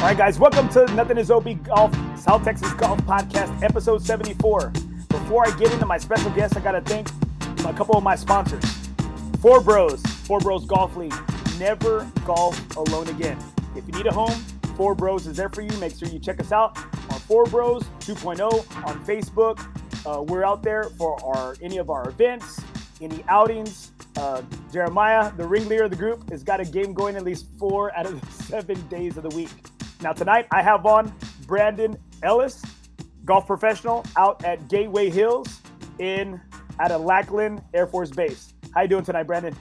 [0.00, 4.70] All right, guys, welcome to Nothing is OB Golf, South Texas Golf Podcast, episode 74.
[5.10, 7.10] Before I get into my special guest, I got to thank
[7.66, 8.64] a couple of my sponsors.
[9.42, 11.14] Four Bros, Four Bros Golf League.
[11.58, 13.36] Never golf alone again.
[13.76, 14.32] If you need a home,
[14.74, 15.70] Four Bros is there for you.
[15.76, 18.40] Make sure you check us out on Four Bros 2.0
[18.86, 19.60] on Facebook.
[20.06, 22.58] Uh, we're out there for our any of our events,
[23.02, 23.92] any outings.
[24.16, 24.40] Uh,
[24.72, 28.06] Jeremiah, the ringleader of the group, has got a game going at least four out
[28.06, 29.50] of seven days of the week.
[30.02, 31.12] Now, tonight I have on
[31.46, 32.62] Brandon Ellis,
[33.26, 35.60] golf professional out at Gateway Hills
[35.98, 36.40] in
[36.78, 38.54] at a Lackland Air Force Base.
[38.74, 39.54] How you doing tonight, Brandon?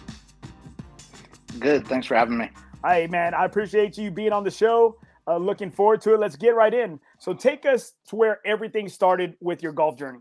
[1.59, 1.85] Good.
[1.87, 2.49] Thanks for having me.
[2.85, 4.97] Hey, man, I appreciate you being on the show.
[5.27, 6.19] Uh, looking forward to it.
[6.21, 7.01] Let's get right in.
[7.17, 10.19] So, take us to where everything started with your golf journey.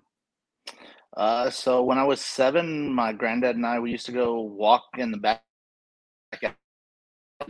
[1.17, 4.85] Uh, so when I was seven, my granddad and I we used to go walk
[4.99, 5.43] in the back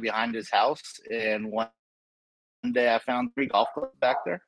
[0.01, 1.69] behind his house, and one
[2.63, 4.43] one day I found three golf clubs back there.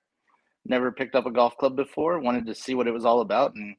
[0.67, 2.19] Never picked up a golf club before.
[2.21, 3.77] Wanted to see what it was all about and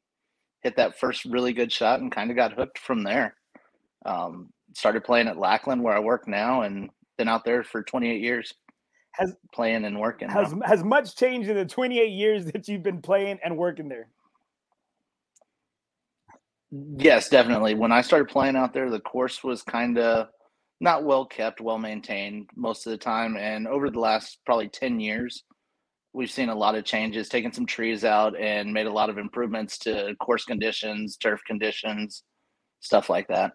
[0.62, 3.36] hit that first really good shot and kind of got hooked from there.
[4.06, 8.22] Um, started playing at Lackland where I work now and been out there for 28
[8.22, 8.54] years.
[9.14, 10.30] Has playing and working.
[10.30, 10.66] Has now.
[10.66, 14.08] has much changed in the 28 years that you've been playing and working there?
[16.72, 17.76] Yes, definitely.
[17.76, 20.30] When I started playing out there, the course was kind of
[20.82, 23.38] not well kept, well maintained most of the time.
[23.38, 25.44] And over the last probably 10 years,
[26.12, 29.20] we've seen a lot of changes, taken some trees out and made a lot of
[29.20, 32.24] improvements to course conditions, turf conditions,
[32.80, 33.54] stuff like that.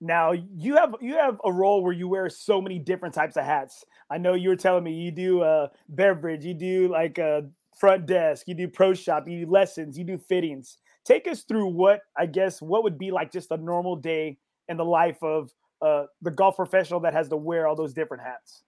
[0.00, 3.44] Now you have you have a role where you wear so many different types of
[3.44, 3.84] hats.
[4.10, 8.06] I know you were telling me you do uh beverage, you do like a front
[8.06, 10.78] desk, you do pro shop, you do lessons, you do fittings.
[11.04, 14.76] Take us through what I guess what would be like just a normal day in
[14.76, 15.50] the life of
[15.82, 18.62] uh, the golf professional that has to wear all those different hats?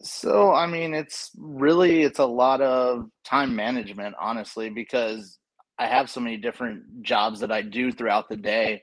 [0.00, 5.38] So, I mean, it's really it's a lot of time management, honestly, because
[5.78, 8.82] I have so many different jobs that I do throughout the day.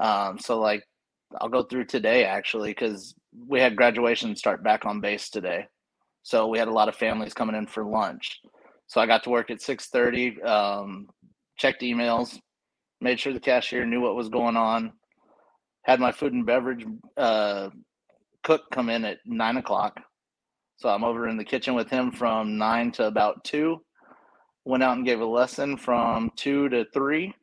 [0.00, 0.82] Um, so, like,
[1.40, 3.14] I'll go through today actually because
[3.48, 5.66] we had graduation start back on base today.
[6.22, 8.40] So we had a lot of families coming in for lunch.
[8.86, 10.40] So I got to work at six thirty.
[10.42, 11.08] Um,
[11.56, 12.38] checked emails,
[13.00, 14.92] made sure the cashier knew what was going on,
[15.84, 16.84] had my food and beverage
[17.16, 17.70] uh,
[18.42, 20.00] cook come in at nine o'clock.
[20.76, 23.82] So I'm over in the kitchen with him from nine to about two.
[24.64, 27.34] Went out and gave a lesson from two to three,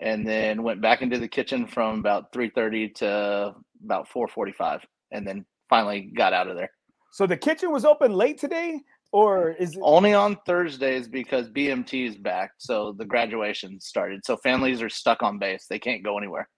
[0.00, 4.84] and then went back into the kitchen from about three thirty to about four forty-five,
[5.12, 6.70] and then finally got out of there.
[7.12, 8.80] So the kitchen was open late today,
[9.12, 12.50] or is it only on Thursdays because BMT is back?
[12.58, 14.20] So the graduation started.
[14.26, 16.50] So families are stuck on base; they can't go anywhere.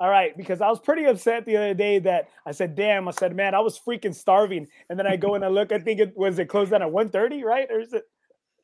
[0.00, 3.10] All right, because I was pretty upset the other day that I said, "Damn!" I
[3.10, 5.72] said, "Man, I was freaking starving," and then I go and I look.
[5.72, 7.68] I think it was it closed down at 1.30, right?
[7.68, 8.04] Or is it?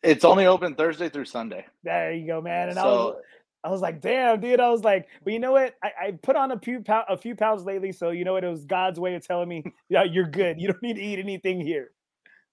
[0.05, 1.67] It's only open Thursday through Sunday.
[1.83, 2.69] There you go, man.
[2.69, 3.17] And so, I was,
[3.65, 5.75] I was like, "Damn, dude!" I was like, "But you know what?
[5.83, 8.44] I, I put on a few pound, a few pounds lately, so you know what?
[8.44, 10.61] It was God's way of telling me, yeah, you're good.
[10.61, 11.91] You don't need to eat anything here."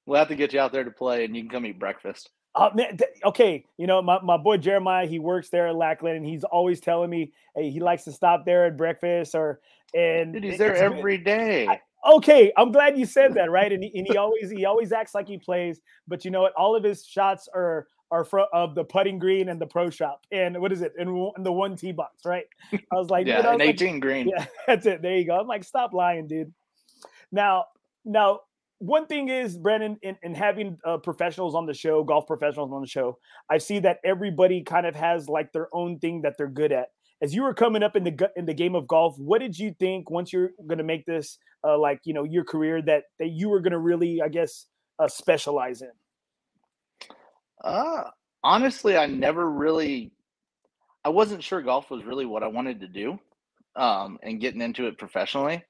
[0.08, 2.32] We'll have to get you out there to play, and you can come eat breakfast.
[2.54, 6.26] Uh, man, okay, you know my, my boy Jeremiah, he works there at Lackland, and
[6.26, 9.62] he's always telling me, hey, he likes to stop there at breakfast or
[9.94, 11.68] and Dude, he's there every day.
[11.68, 11.80] I,
[12.16, 13.72] okay, I'm glad you said that, right?
[13.72, 16.54] And he, and he always he always acts like he plays, but you know what?
[16.54, 20.26] All of his shots are are from of the putting green and the pro shop,
[20.32, 20.94] and what is it?
[20.98, 22.46] In, in the one tee box, right?
[22.74, 24.28] I was like, yeah, an 18 like, green.
[24.28, 25.02] Yeah, that's it.
[25.02, 25.40] There you go.
[25.40, 26.54] I'm like, stop lying, dude.
[27.32, 27.66] Now,
[28.04, 28.42] now
[28.82, 32.82] one thing is, Brandon, in, in having uh, professionals on the show, golf professionals on
[32.82, 36.50] the show, I see that everybody kind of has like their own thing that they're
[36.50, 36.88] good at.
[37.22, 39.76] As you were coming up in the in the game of golf, what did you
[39.80, 43.28] think once you're going to make this uh, like you know your career that that
[43.28, 44.66] you were going to really, I guess,
[44.98, 45.92] uh, specialize in?
[47.64, 48.06] Uh,
[48.44, 50.12] honestly, I never really,
[51.06, 53.20] I wasn't sure golf was really what I wanted to do,
[53.76, 55.64] um, and getting into it professionally.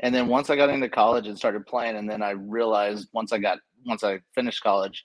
[0.00, 3.32] And then once I got into college and started playing, and then I realized once
[3.32, 5.04] I got once I finished college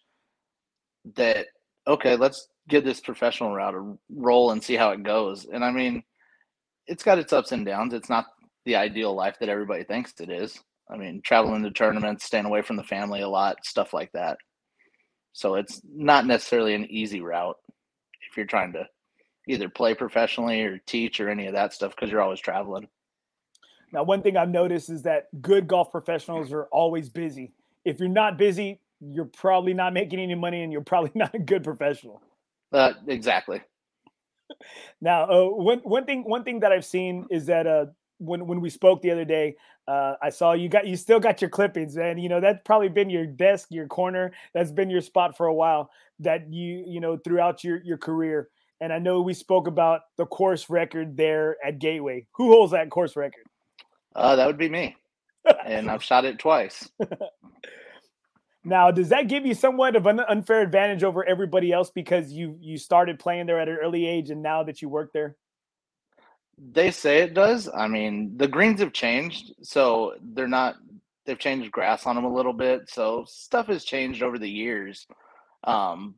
[1.15, 1.47] that
[1.87, 5.45] okay, let's give this professional route a roll and see how it goes.
[5.51, 6.03] And I mean,
[6.87, 7.93] it's got its ups and downs.
[7.93, 8.25] It's not
[8.65, 10.57] the ideal life that everybody thinks it is.
[10.89, 14.37] I mean, traveling to tournaments, staying away from the family a lot, stuff like that.
[15.33, 17.57] So it's not necessarily an easy route
[18.29, 18.87] if you're trying to
[19.47, 22.87] either play professionally or teach or any of that stuff because you're always traveling.
[23.93, 27.53] Now, one thing I've noticed is that good golf professionals are always busy.
[27.85, 31.39] If you're not busy, you're probably not making any money and you're probably not a
[31.39, 32.21] good professional.
[32.71, 33.61] Uh, exactly.
[35.01, 37.85] Now, uh, one one thing one thing that I've seen is that uh,
[38.19, 39.55] when when we spoke the other day,
[39.87, 42.89] uh, I saw you got you still got your clippings, and you know that's probably
[42.89, 44.31] been your desk, your corner.
[44.53, 45.89] That's been your spot for a while.
[46.19, 48.49] That you you know throughout your your career.
[48.79, 52.27] And I know we spoke about the course record there at Gateway.
[52.33, 53.45] Who holds that course record?
[54.15, 54.95] Uh, that would be me,
[55.65, 56.89] and I've shot it twice.
[58.65, 62.57] Now, does that give you somewhat of an unfair advantage over everybody else because you
[62.61, 65.35] you started playing there at an early age and now that you work there?
[66.57, 67.69] They say it does.
[67.73, 70.75] I mean, the greens have changed, so they're not.
[71.25, 75.07] They've changed grass on them a little bit, so stuff has changed over the years.
[75.63, 76.15] Um,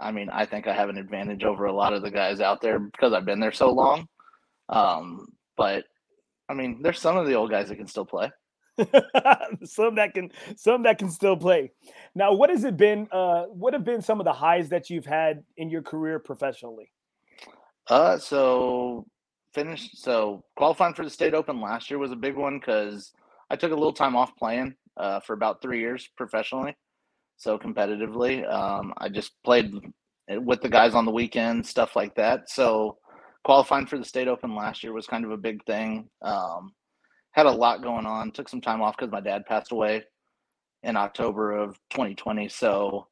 [0.00, 2.60] I mean, I think I have an advantage over a lot of the guys out
[2.60, 4.08] there because I've been there so long.
[4.68, 5.26] Um,
[5.56, 5.84] but
[6.52, 8.30] I mean, there's some of the old guys that can still play.
[9.64, 11.72] some that can some that can still play.
[12.14, 13.08] Now, what has it been?
[13.10, 16.90] Uh, what have been some of the highs that you've had in your career professionally?
[17.88, 19.06] Uh, so
[19.54, 20.02] finished.
[20.02, 23.12] So qualifying for the state open last year was a big one because
[23.50, 26.76] I took a little time off playing uh, for about three years professionally.
[27.38, 29.72] So competitively, um, I just played
[30.28, 32.48] with the guys on the weekend, stuff like that.
[32.48, 32.98] So
[33.44, 36.08] qualifying for the state open last year was kind of a big thing.
[36.22, 36.72] Um,
[37.32, 38.30] had a lot going on.
[38.30, 40.04] Took some time off because my dad passed away
[40.82, 42.48] in October of 2020.
[42.48, 43.08] So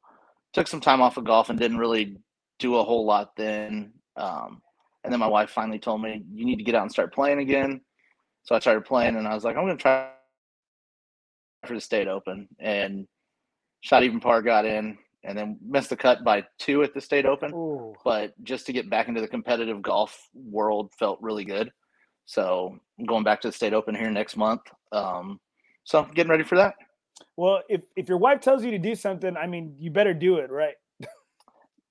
[0.53, 2.17] took some time off of golf and didn't really
[2.59, 3.93] do a whole lot then.
[4.17, 4.61] Um,
[5.03, 7.39] and then my wife finally told me, you need to get out and start playing
[7.39, 7.81] again.
[8.43, 10.09] So I started playing and I was like, I'm going to try
[11.65, 12.47] for the state open.
[12.59, 13.07] And
[13.81, 17.25] shot even par got in and then missed the cut by two at the state
[17.25, 17.53] open.
[17.53, 17.93] Ooh.
[18.03, 21.71] But just to get back into the competitive golf world felt really good.
[22.25, 24.61] So I'm going back to the state open here next month.
[24.91, 25.39] Um,
[25.83, 26.75] so getting ready for that.
[27.37, 30.37] Well, if if your wife tells you to do something, I mean, you better do
[30.37, 30.75] it, right?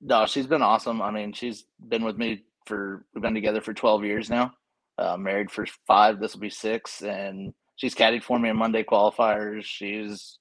[0.01, 1.03] no, she's been awesome.
[1.03, 4.53] I mean, she's been with me for we've been together for 12 years now.
[4.99, 6.21] Uh, married for five.
[6.21, 9.65] This will be six, and she's caddied for me in Monday qualifiers.
[9.65, 10.39] She's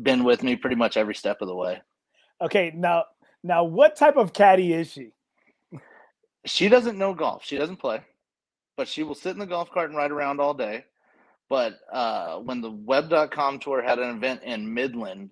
[0.00, 1.80] been with me pretty much every step of the way.
[2.42, 3.04] Okay, now
[3.42, 5.12] now what type of caddy is she?
[6.46, 7.44] She doesn't know golf.
[7.44, 8.02] She doesn't play
[8.76, 10.84] but she will sit in the golf cart and ride around all day.
[11.48, 15.30] But uh, when the web.com tour had an event in Midland,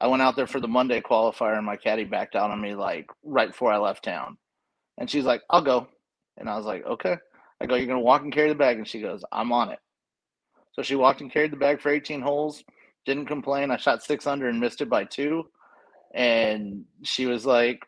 [0.00, 2.74] I went out there for the Monday qualifier and my caddy backed out on me
[2.74, 4.38] like right before I left town.
[4.98, 5.88] And she's like, I'll go.
[6.36, 7.16] And I was like, okay.
[7.60, 8.76] I go, you're going to walk and carry the bag.
[8.76, 9.78] And she goes, I'm on it.
[10.72, 12.64] So she walked and carried the bag for 18 holes,
[13.06, 13.70] didn't complain.
[13.70, 15.44] I shot six under and missed it by two.
[16.14, 17.80] And she was like,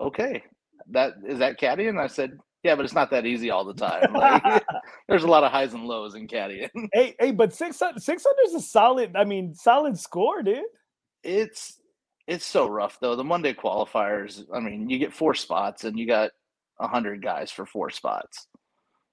[0.00, 0.42] okay,
[0.90, 1.86] that is that caddy?
[1.86, 4.12] And I said, yeah, but it's not that easy all the time.
[4.14, 4.64] Like,
[5.08, 6.68] there's a lot of highs and lows in caddying.
[6.92, 9.16] hey, hey, but six six hundred is a solid.
[9.16, 10.64] I mean, solid score, dude.
[11.22, 11.80] It's
[12.26, 13.16] it's so rough though.
[13.16, 14.44] The Monday qualifiers.
[14.52, 16.32] I mean, you get four spots, and you got
[16.80, 18.48] hundred guys for four spots.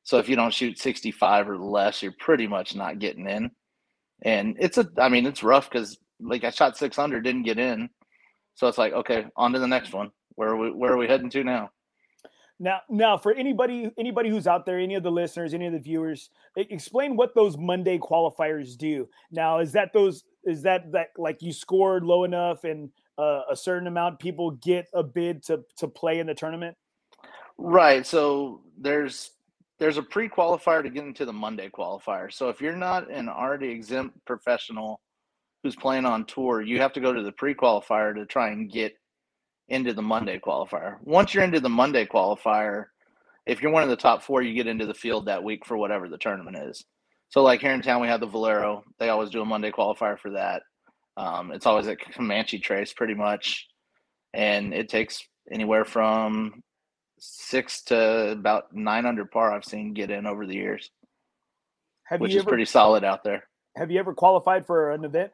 [0.04, 3.52] So if you don't shoot sixty five or less, you're pretty much not getting in.
[4.24, 4.88] And it's a.
[4.98, 7.90] I mean, it's rough because like I shot six hundred, didn't get in.
[8.56, 10.12] So it's like, okay, on to the next one.
[10.36, 10.72] Where are we?
[10.72, 11.72] Where are we heading to now?
[12.60, 15.80] Now, now for anybody anybody who's out there, any of the listeners, any of the
[15.80, 19.10] viewers, explain what those Monday qualifiers do.
[19.31, 23.56] Now, is that those is that that like you scored low enough and uh, a
[23.56, 26.78] certain amount people get a bid to to play in the tournament?
[27.57, 28.06] Right.
[28.06, 29.31] So there's
[29.78, 32.31] there's a pre-qualifier to get into the Monday qualifier.
[32.31, 35.02] So if you're not an already exempt professional
[35.66, 38.94] who's playing on tour, you have to go to the pre-qualifier to try and get
[39.68, 40.98] into the Monday qualifier.
[41.02, 42.86] Once you're into the Monday qualifier,
[43.45, 45.78] if you're one of the top four, you get into the field that week for
[45.78, 46.84] whatever the tournament is.
[47.30, 48.84] So, like here in town, we have the Valero.
[49.00, 50.62] They always do a Monday qualifier for that.
[51.18, 53.68] Um, it's always at Comanche Trace, pretty much,
[54.34, 56.62] and it takes anywhere from
[57.19, 59.52] six to about nine under par.
[59.52, 60.92] I've seen get in over the years,
[62.04, 63.44] have which is ever, pretty solid out there.
[63.78, 65.31] Have you ever qualified for an event?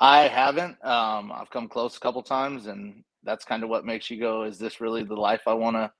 [0.00, 0.84] I haven't.
[0.84, 4.44] Um, I've come close a couple times, and that's kind of what makes you go,
[4.44, 5.90] is this really the life I want to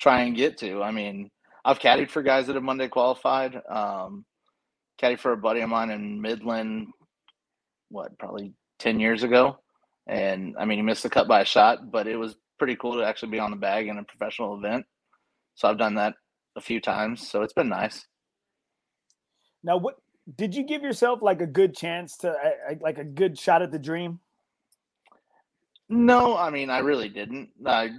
[0.00, 0.82] try and get to?
[0.82, 1.30] I mean,
[1.64, 3.60] I've caddied for guys that have Monday qualified.
[3.68, 4.24] Um,
[5.00, 6.88] caddied for a buddy of mine in Midland,
[7.90, 9.58] what, probably 10 years ago.
[10.06, 12.94] And I mean, he missed the cut by a shot, but it was pretty cool
[12.94, 14.86] to actually be on the bag in a professional event.
[15.56, 16.14] So I've done that
[16.56, 17.28] a few times.
[17.28, 18.06] So it's been nice.
[19.62, 19.96] Now, what
[20.34, 22.34] did you give yourself like a good chance to
[22.80, 24.20] like a good shot at the dream?
[25.88, 27.50] No, I mean, I really didn't.
[27.64, 27.90] I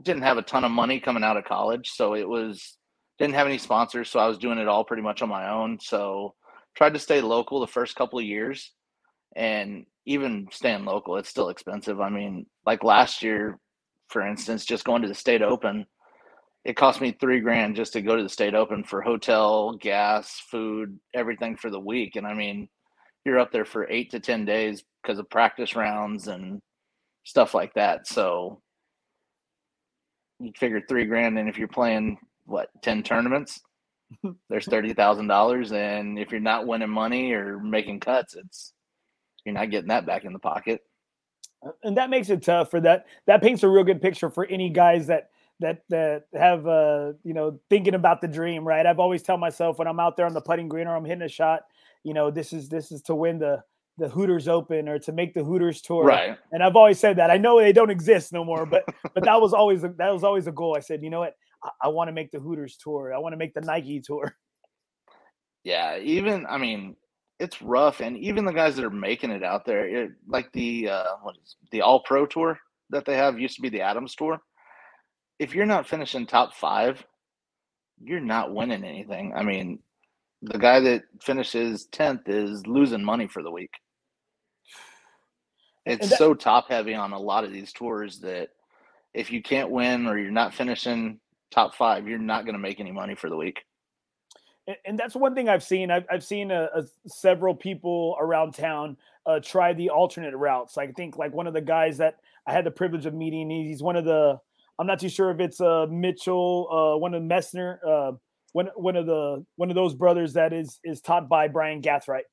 [0.00, 2.76] didn't have a ton of money coming out of college, so it was
[3.18, 5.78] didn't have any sponsors, so I was doing it all pretty much on my own.
[5.80, 6.34] So
[6.76, 8.72] tried to stay local the first couple of years,
[9.34, 12.00] and even staying local, it's still expensive.
[12.00, 13.58] I mean, like last year,
[14.08, 15.86] for instance, just going to the state open,
[16.66, 20.42] it cost me three grand just to go to the state open for hotel, gas,
[20.50, 22.16] food, everything for the week.
[22.16, 22.68] And I mean,
[23.24, 26.60] you're up there for eight to 10 days because of practice rounds and
[27.22, 28.08] stuff like that.
[28.08, 28.60] So
[30.40, 31.38] you figure three grand.
[31.38, 33.60] And if you're playing what, 10 tournaments,
[34.50, 35.72] there's $30,000.
[35.72, 38.72] And if you're not winning money or making cuts, it's,
[39.44, 40.80] you're not getting that back in the pocket.
[41.64, 43.06] Uh, and that makes it tough for that.
[43.28, 47.34] That paints a real good picture for any guys that, that that have uh you
[47.34, 48.86] know thinking about the dream right?
[48.86, 51.22] I've always tell myself when i'm out there on the putting green or i'm hitting
[51.22, 51.62] a shot
[52.04, 53.62] you know this is this is to win the
[53.98, 56.04] the hooters open or to make the hooters tour.
[56.04, 56.36] Right.
[56.52, 57.30] And i've always said that.
[57.30, 58.84] I know they don't exist no more but
[59.14, 60.76] but that was always a, that was always a goal.
[60.76, 61.34] I said you know what?
[61.62, 63.14] I, I want to make the hooters tour.
[63.14, 64.36] I want to make the nike tour.
[65.64, 66.96] Yeah even i mean
[67.38, 70.88] it's rough and even the guys that are making it out there it, like the
[70.88, 72.58] uh what is the all pro tour
[72.90, 74.40] that they have used to be the adams tour
[75.38, 77.04] if you're not finishing top five,
[78.02, 79.32] you're not winning anything.
[79.34, 79.80] I mean,
[80.42, 83.72] the guy that finishes tenth is losing money for the week.
[85.84, 88.50] It's that, so top heavy on a lot of these tours that
[89.14, 92.80] if you can't win or you're not finishing top five, you're not going to make
[92.80, 93.62] any money for the week.
[94.66, 95.90] And, and that's one thing I've seen.
[95.90, 100.76] I've, I've seen a, a, several people around town uh, try the alternate routes.
[100.76, 103.82] I think like one of the guys that I had the privilege of meeting, he's
[103.82, 104.40] one of the
[104.78, 108.12] I'm not too sure if it's uh, Mitchell, uh, one of Messner, uh,
[108.52, 112.24] one one of the one of those brothers that is is taught by Brian Gathright.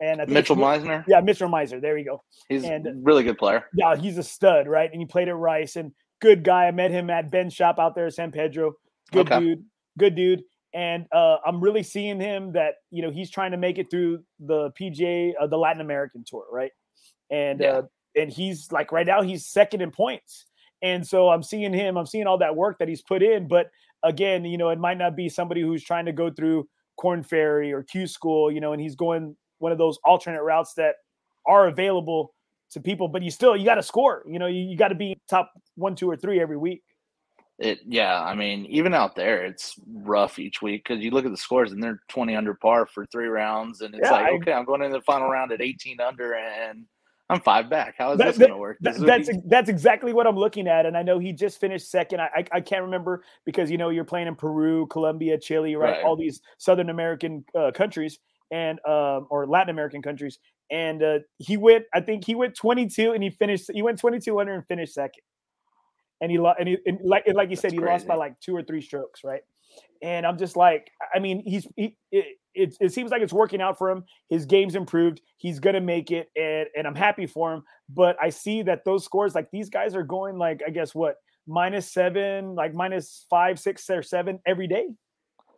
[0.00, 1.04] And I think Mitchell Meissner.
[1.06, 1.80] Yeah, Mitchell Meissner.
[1.80, 2.22] There you go.
[2.48, 3.66] He's and, a really good player.
[3.74, 4.90] Yeah, he's a stud, right?
[4.90, 6.66] And he played at Rice and good guy.
[6.66, 8.72] I met him at Ben's shop out there at San Pedro.
[9.12, 9.40] Good okay.
[9.40, 9.64] dude.
[9.98, 10.42] Good dude.
[10.72, 14.20] And uh, I'm really seeing him that you know he's trying to make it through
[14.38, 16.70] the PGA, uh, the Latin American tour, right?
[17.30, 17.68] And yeah.
[17.68, 17.82] uh,
[18.16, 20.46] and he's like right now he's second in points
[20.82, 23.48] and so I'm seeing him, I'm seeing all that work that he's put in.
[23.48, 23.70] But
[24.02, 27.72] again, you know, it might not be somebody who's trying to go through Korn Ferry
[27.72, 30.96] or Q School, you know, and he's going one of those alternate routes that
[31.46, 32.34] are available
[32.70, 34.24] to people, but you still you got to score.
[34.28, 36.82] You know, you, you got to be top one, two, or three every week.
[37.58, 41.30] It yeah, I mean, even out there, it's rough each week because you look at
[41.30, 44.30] the scores and they're twenty under par for three rounds, and it's yeah, like I,
[44.36, 46.86] okay, I'm going into the final round at eighteen under, and
[47.30, 47.94] I'm five back.
[47.96, 48.78] How is that, this going to work?
[48.80, 52.20] That, that's that's exactly what I'm looking at, and I know he just finished second.
[52.20, 55.92] I, I, I can't remember because you know you're playing in Peru, Colombia, Chile, right?
[55.92, 56.04] right.
[56.04, 58.18] All these Southern American uh, countries
[58.50, 61.84] and um, or Latin American countries, and uh, he went.
[61.94, 63.70] I think he went 22, and he finished.
[63.72, 65.22] He went 22 under and finished second.
[66.22, 67.92] And he lost, and, he, and like like you said, that's he crazy.
[67.92, 69.40] lost by like two or three strokes, right?
[70.02, 73.78] And I'm just like, I mean, he's he, it, it seems like it's working out
[73.78, 74.04] for him.
[74.28, 75.20] His game's improved.
[75.36, 77.62] He's gonna make it, and and I'm happy for him.
[77.88, 81.16] But I see that those scores, like these guys, are going like I guess what
[81.46, 84.88] minus seven, like minus five, six, or seven every day.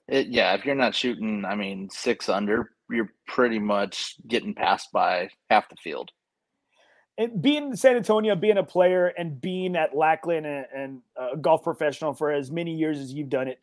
[0.09, 4.91] It, yeah, if you're not shooting, I mean, six under, you're pretty much getting passed
[4.93, 6.11] by half the field.
[7.19, 11.37] And being in San Antonio, being a player, and being at Lackland and, and a
[11.37, 13.59] golf professional for as many years as you've done it,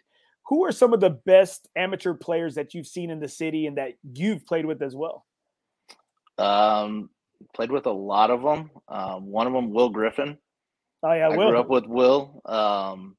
[0.50, 3.78] who are some of the best amateur players that you've seen in the city and
[3.78, 5.26] that you've played with as well?
[6.40, 7.12] Um,
[7.54, 8.72] played with a lot of them.
[8.88, 10.38] Um, one of them, Will Griffin.
[11.04, 11.52] Oh yeah, I Will.
[11.52, 12.42] grew up with Will.
[12.46, 13.16] Um,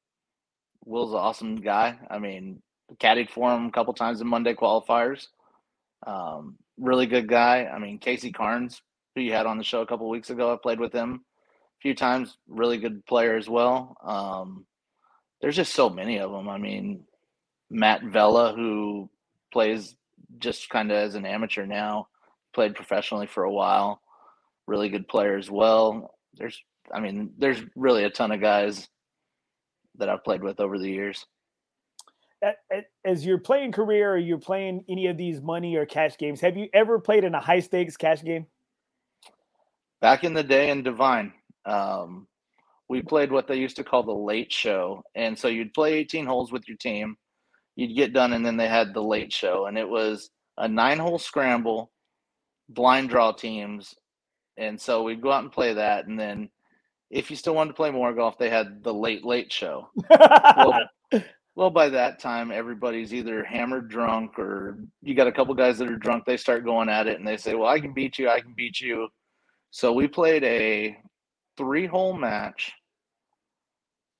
[0.85, 1.97] Will's an awesome guy.
[2.09, 2.61] I mean,
[2.99, 5.27] caddied for him a couple times in Monday qualifiers.
[6.05, 7.65] Um, really good guy.
[7.65, 8.81] I mean, Casey Carnes,
[9.15, 11.81] who you had on the show a couple weeks ago, I played with him a
[11.81, 12.37] few times.
[12.47, 13.95] Really good player as well.
[14.03, 14.65] Um,
[15.41, 16.49] there's just so many of them.
[16.49, 17.05] I mean,
[17.71, 19.09] Matt Vella, who
[19.51, 19.95] plays
[20.39, 22.07] just kind of as an amateur now,
[22.53, 24.01] played professionally for a while.
[24.67, 26.15] Really good player as well.
[26.35, 26.61] There's,
[26.93, 28.89] I mean, there's really a ton of guys
[29.97, 31.25] that I've played with over the years.
[33.05, 36.57] As your playing career, or you're playing any of these money or cash games, have
[36.57, 38.47] you ever played in a high stakes cash game?
[40.01, 41.33] Back in the day in Devine,
[41.65, 42.27] um,
[42.89, 45.03] we played what they used to call the late show.
[45.13, 47.15] And so you'd play 18 holes with your team
[47.75, 50.99] you'd get done, and then they had the late show, and it was a nine
[50.99, 51.91] hole scramble,
[52.69, 53.95] blind draw teams,
[54.57, 56.49] and so we'd go out and play that, and then
[57.11, 59.89] if you still wanted to play more golf, they had the late late show.
[60.09, 60.89] well,
[61.55, 65.89] well, by that time, everybody's either hammered drunk or you got a couple guys that
[65.89, 66.25] are drunk.
[66.25, 68.29] They start going at it and they say, Well, I can beat you.
[68.29, 69.09] I can beat you.
[69.71, 70.97] So we played a
[71.57, 72.71] three hole match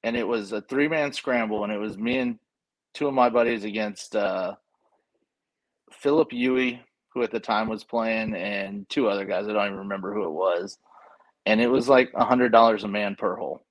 [0.04, 1.64] and it was a three man scramble.
[1.64, 2.40] And it was me and
[2.94, 4.56] two of my buddies against uh,
[5.92, 6.82] Philip Huey,
[7.14, 9.48] who at the time was playing, and two other guys.
[9.48, 10.78] I don't even remember who it was.
[11.46, 13.66] And it was like a hundred dollars a man per hole.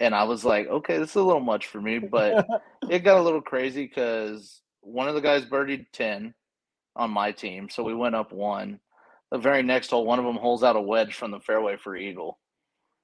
[0.00, 2.46] and I was like, okay, this is a little much for me, but
[2.90, 6.34] it got a little crazy because one of the guys birdied 10
[6.96, 7.68] on my team.
[7.68, 8.80] So we went up one.
[9.30, 11.96] The very next hole, one of them holes out a wedge from the fairway for
[11.96, 12.38] Eagle.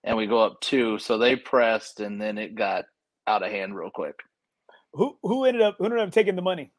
[0.04, 0.98] And we go up two.
[0.98, 2.84] So they pressed and then it got
[3.26, 4.16] out of hand real quick.
[4.92, 6.70] Who who ended up who ended up taking the money?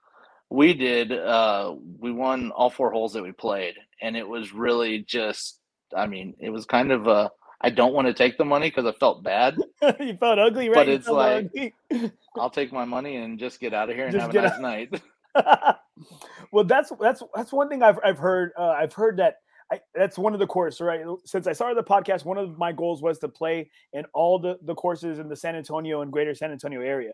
[0.50, 1.12] We did.
[1.12, 5.60] Uh, we won all four holes that we played, and it was really just.
[5.96, 7.32] I mean, it was kind of a.
[7.62, 9.58] I don't want to take the money because I felt bad.
[10.00, 10.76] you felt ugly, right?
[10.76, 11.74] But it's like
[12.38, 14.52] I'll take my money and just get out of here and just have a nice
[14.52, 14.62] out.
[14.62, 15.02] night.
[16.52, 18.52] well, that's that's that's one thing I've I've heard.
[18.58, 19.38] Uh, I've heard that
[19.72, 21.02] I, that's one of the courses, right?
[21.26, 24.60] Since I started the podcast, one of my goals was to play in all the,
[24.62, 27.14] the courses in the San Antonio and greater San Antonio area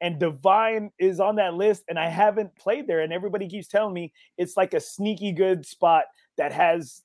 [0.00, 3.00] and Devine is on that list, and I haven't played there.
[3.00, 6.04] And everybody keeps telling me it's like a sneaky good spot
[6.38, 7.02] that has,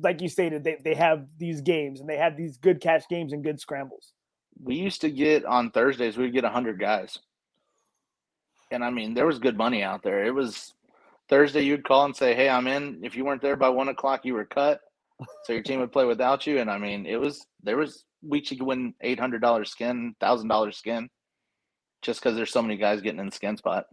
[0.00, 3.32] like you stated, they, they have these games and they have these good cash games
[3.32, 4.12] and good scrambles.
[4.62, 7.18] We used to get on Thursdays, we'd get 100 guys.
[8.70, 10.24] And I mean, there was good money out there.
[10.24, 10.74] It was
[11.28, 13.00] Thursday, you'd call and say, Hey, I'm in.
[13.02, 14.80] If you weren't there by one o'clock, you were cut.
[15.44, 16.58] So your team would play without you.
[16.58, 21.08] And I mean, it was, there was weeks you could win $800 skin, $1,000 skin
[22.02, 23.86] just because there's so many guys getting in the skin spot.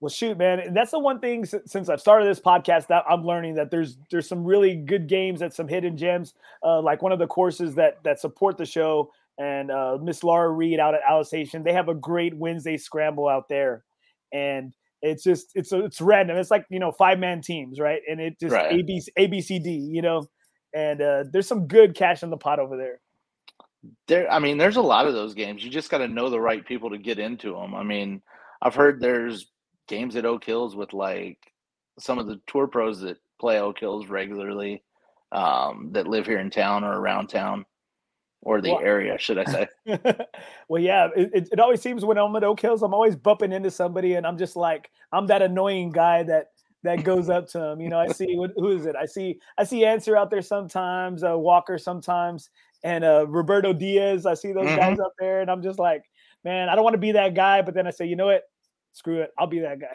[0.00, 3.56] Well, shoot, man, that's the one thing since I've started this podcast that I'm learning
[3.56, 7.18] that there's there's some really good games at some hidden gems, uh, like one of
[7.18, 11.64] the courses that that support the show and uh, Miss Laura Reed out at Alsatian.
[11.64, 13.84] They have a great Wednesday scramble out there,
[14.32, 14.72] and
[15.02, 16.36] it's just it's it's random.
[16.36, 18.00] It's like you know five man teams, right?
[18.08, 18.72] And it just right.
[18.72, 20.26] A B A B C D, you know,
[20.74, 23.00] and uh, there's some good cash in the pot over there
[24.06, 26.40] there i mean there's a lot of those games you just got to know the
[26.40, 28.20] right people to get into them i mean
[28.62, 29.52] i've heard there's
[29.86, 31.38] games at oak hills with like
[31.98, 34.82] some of the tour pros that play oak hills regularly
[35.30, 37.64] um, that live here in town or around town
[38.42, 39.68] or the well, area should i say
[40.68, 43.70] well yeah it, it always seems when i'm at oak hills i'm always bumping into
[43.70, 46.48] somebody and i'm just like i'm that annoying guy that
[46.82, 47.80] that goes up to him.
[47.80, 48.96] You know, I see who is it?
[48.96, 52.50] I see I see Ancer out there sometimes, uh, Walker sometimes,
[52.82, 54.26] and uh, Roberto Diaz.
[54.26, 54.76] I see those mm-hmm.
[54.76, 56.02] guys up there, and I'm just like,
[56.44, 57.62] man, I don't want to be that guy.
[57.62, 58.42] But then I say, you know what?
[58.92, 59.30] Screw it.
[59.38, 59.94] I'll be that guy.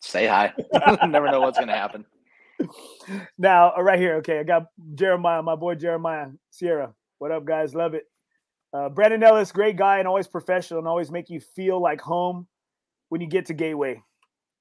[0.00, 0.52] Say hi.
[1.06, 2.04] Never know what's going to happen.
[3.36, 6.94] Now, uh, right here, okay, I got Jeremiah, my boy Jeremiah Sierra.
[7.18, 7.74] What up, guys?
[7.74, 8.04] Love it.
[8.72, 12.46] Uh, Brandon Ellis, great guy and always professional and always make you feel like home
[13.08, 14.02] when you get to Gateway.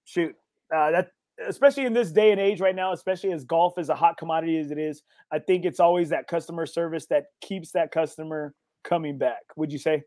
[0.06, 0.34] Shoot,
[0.74, 1.10] uh, that
[1.46, 4.58] especially in this day and age right now, especially as golf is a hot commodity
[4.58, 9.18] as it is, I think it's always that customer service that keeps that customer coming
[9.18, 9.42] back.
[9.56, 10.04] Would you say?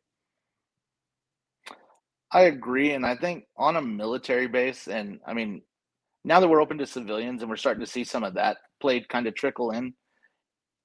[2.32, 2.92] I agree.
[2.92, 5.62] And I think on a military base, and I mean,
[6.24, 9.08] now that we're open to civilians and we're starting to see some of that played
[9.08, 9.94] kind of trickle in,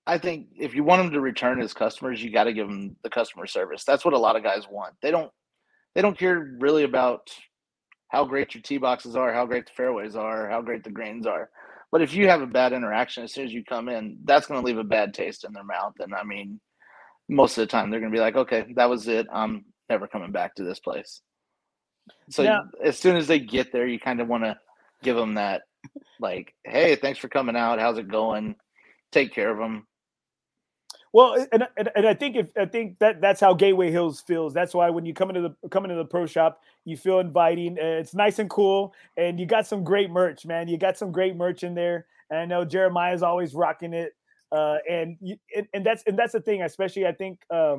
[0.08, 2.96] I think if you want them to return as customers, you got to give them
[3.04, 3.84] the customer service.
[3.84, 4.94] That's what a lot of guys want.
[5.02, 5.32] They don't,
[5.96, 7.30] they don't care really about
[8.10, 11.26] how great your tee boxes are, how great the fairways are, how great the greens
[11.26, 11.50] are.
[11.92, 14.60] But if you have a bad interaction as soon as you come in, that's going
[14.60, 15.94] to leave a bad taste in their mouth.
[16.00, 16.60] And I mean,
[17.28, 19.28] most of the time they're going to be like, okay, that was it.
[19.34, 21.22] I'm never coming back to this place.
[22.30, 22.60] So yeah.
[22.84, 24.58] as soon as they get there, you kind of want to
[25.04, 25.64] give them that,
[26.20, 27.80] like, hey, thanks for coming out.
[27.80, 28.56] How's it going?
[29.12, 29.88] Take care of them.
[31.16, 34.54] Well, and, and, and I think if I think that that's how Gateway Hills feels.
[34.54, 37.78] That's why when you come into the come into the pro shop, you feel inviting.
[37.80, 40.68] It's nice and cool, and you got some great merch, man.
[40.68, 42.06] You got some great merch in there.
[42.30, 44.12] And I know Jeremiah's always rocking it.
[44.52, 47.78] Uh, and you, and, and that's and that's the thing, especially I think uh,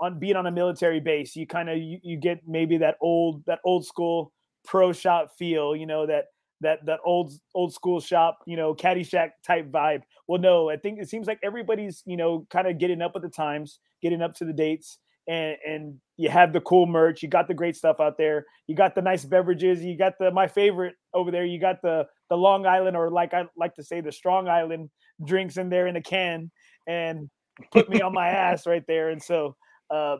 [0.00, 3.44] on being on a military base, you kind of you, you get maybe that old
[3.46, 4.32] that old school
[4.64, 5.76] pro shop feel.
[5.76, 6.33] You know that
[6.64, 10.02] that that old old school shop, you know, Caddyshack type vibe.
[10.26, 13.22] Well, no, I think it seems like everybody's, you know, kind of getting up with
[13.22, 14.98] the times, getting up to the dates,
[15.28, 18.76] and and you have the cool merch, you got the great stuff out there, you
[18.76, 22.36] got the nice beverages, you got the my favorite over there, you got the the
[22.36, 24.90] Long Island or like I like to say the Strong Island
[25.24, 26.50] drinks in there in a can,
[26.86, 27.30] and
[27.72, 29.10] put me on my ass right there.
[29.10, 29.56] And so,
[29.90, 30.16] uh,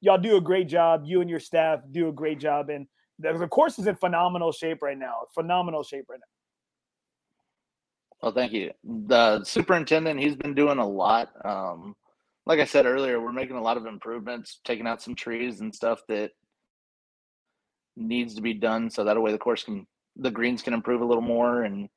[0.00, 1.02] y'all do a great job.
[1.04, 2.86] You and your staff do a great job, and
[3.22, 5.14] the, course is in phenomenal shape right now.
[5.34, 6.26] Phenomenal shape right now.
[8.22, 8.70] Well, thank you.
[8.84, 11.30] The superintendent, he's been doing a lot.
[11.44, 11.96] Um,
[12.46, 15.74] like I said earlier, we're making a lot of improvements, taking out some trees and
[15.74, 16.30] stuff that
[17.96, 21.04] needs to be done, so that way the course can, the greens can improve a
[21.04, 21.88] little more, and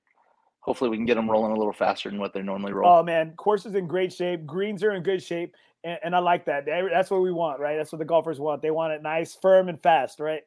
[0.59, 2.89] hopefully we can get them rolling a little faster than what they normally roll.
[2.89, 4.45] Oh man, course is in great shape.
[4.45, 6.65] Greens are in good shape, and, and I like that.
[6.65, 7.77] That's what we want, right?
[7.77, 8.61] That's what the golfers want.
[8.61, 10.41] They want it nice, firm, and fast, right?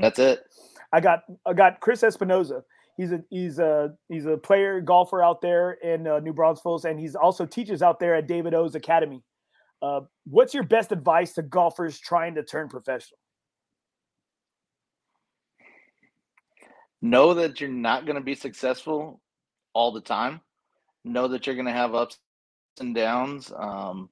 [0.00, 0.40] That's it.
[0.92, 2.62] I got I got Chris Espinoza.
[2.96, 6.98] He's a he's a he's a player golfer out there in uh, New Braunfels, and
[6.98, 9.22] he's also teaches out there at David O's Academy.
[9.80, 13.18] Uh, what's your best advice to golfers trying to turn professional?
[17.00, 19.20] Know that you're not going to be successful
[19.72, 20.40] all the time.
[21.04, 22.18] Know that you're going to have ups
[22.80, 23.52] and downs.
[23.56, 24.10] Um,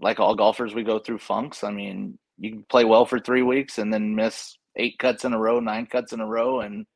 [0.00, 1.62] like all golfers, we go through funks.
[1.62, 5.32] I mean, you can play well for three weeks and then miss eight cuts in
[5.32, 6.86] a row, nine cuts in a row, and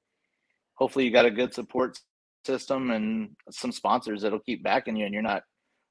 [0.74, 1.98] hopefully you got a good support
[2.44, 5.42] system and some sponsors that'll keep backing you, and you're not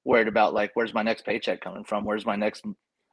[0.04, 2.64] worried about like where's my next paycheck coming from, where's my next,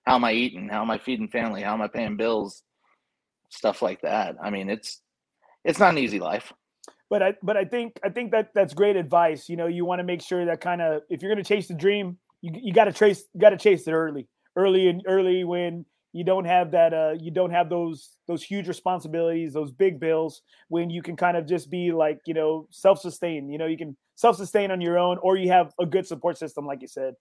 [0.05, 2.63] how am I eating, how am I feeding family, how am I paying bills,
[3.53, 4.37] stuff like that.
[4.43, 5.01] I mean, it's
[5.65, 6.53] it's not an easy life.
[7.11, 9.49] But I but I think I think that that's great advice.
[9.49, 11.69] You know, you want to make sure that kind of if you're going to chase
[11.69, 15.45] the dream, you you got to trace got to chase it early, early and early
[15.45, 19.99] when you don't have that uh you don't have those those huge responsibilities those big
[19.99, 23.79] bills when you can kind of just be like you know self-sustained you know you
[23.79, 27.15] can self-sustain on your own or you have a good support system like you said.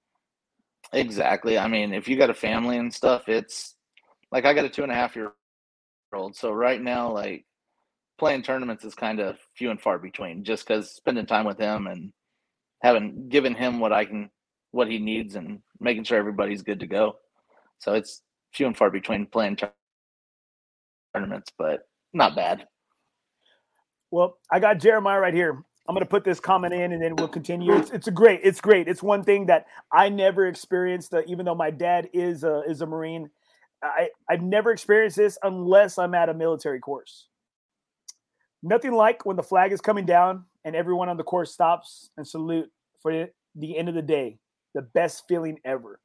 [0.93, 3.75] Exactly i mean if you got a family and stuff it's
[4.31, 5.31] like i got a two and a half year
[6.13, 7.45] old so right now like
[8.17, 11.87] playing tournaments is kind of few and far between just because spending time with him
[11.87, 12.11] and
[12.81, 14.29] having given him what i can
[14.71, 17.17] what he needs and making sure everybody's good to go.
[17.79, 18.21] So it's
[18.53, 19.57] few and far between playing
[21.13, 22.67] tournaments, but not bad.
[24.11, 25.63] Well, I got Jeremiah right here.
[25.87, 27.73] I'm going to put this comment in and then we'll continue.
[27.73, 28.87] It's, it's a great, it's great.
[28.87, 32.81] It's one thing that I never experienced, uh, even though my dad is a, is
[32.81, 33.29] a Marine.
[33.83, 37.27] I, I've never experienced this unless I'm at a military course.
[38.61, 42.27] Nothing like when the flag is coming down and everyone on the course stops and
[42.27, 42.69] salute
[43.01, 44.37] for the end of the day.
[44.75, 45.99] The best feeling ever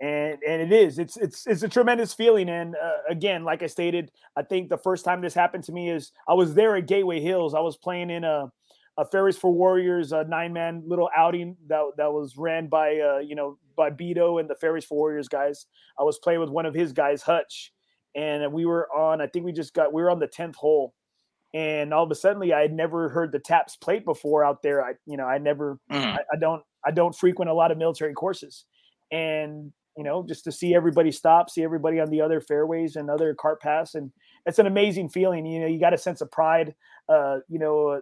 [0.00, 3.66] and and it is it's it's it's a tremendous feeling and uh, again like i
[3.66, 6.86] stated i think the first time this happened to me is i was there at
[6.86, 8.48] gateway hills i was playing in a
[8.98, 13.18] a Fairways for Warriors a nine man little outing that that was ran by uh,
[13.18, 15.66] you know by Beto and the Fairways for Warriors guys.
[15.98, 17.72] I was playing with one of his guys, Hutch,
[18.16, 19.20] and we were on.
[19.20, 20.94] I think we just got we were on the tenth hole,
[21.54, 24.84] and all of a sudden I had never heard the taps played before out there.
[24.84, 26.04] I you know I never mm.
[26.04, 28.64] I, I don't I don't frequent a lot of military courses,
[29.12, 33.10] and you know, just to see everybody stop, see everybody on the other fairways and
[33.10, 33.96] other cart paths.
[33.96, 34.12] And
[34.46, 35.44] it's an amazing feeling.
[35.44, 36.76] You know, you got a sense of pride,
[37.08, 38.00] uh, you know,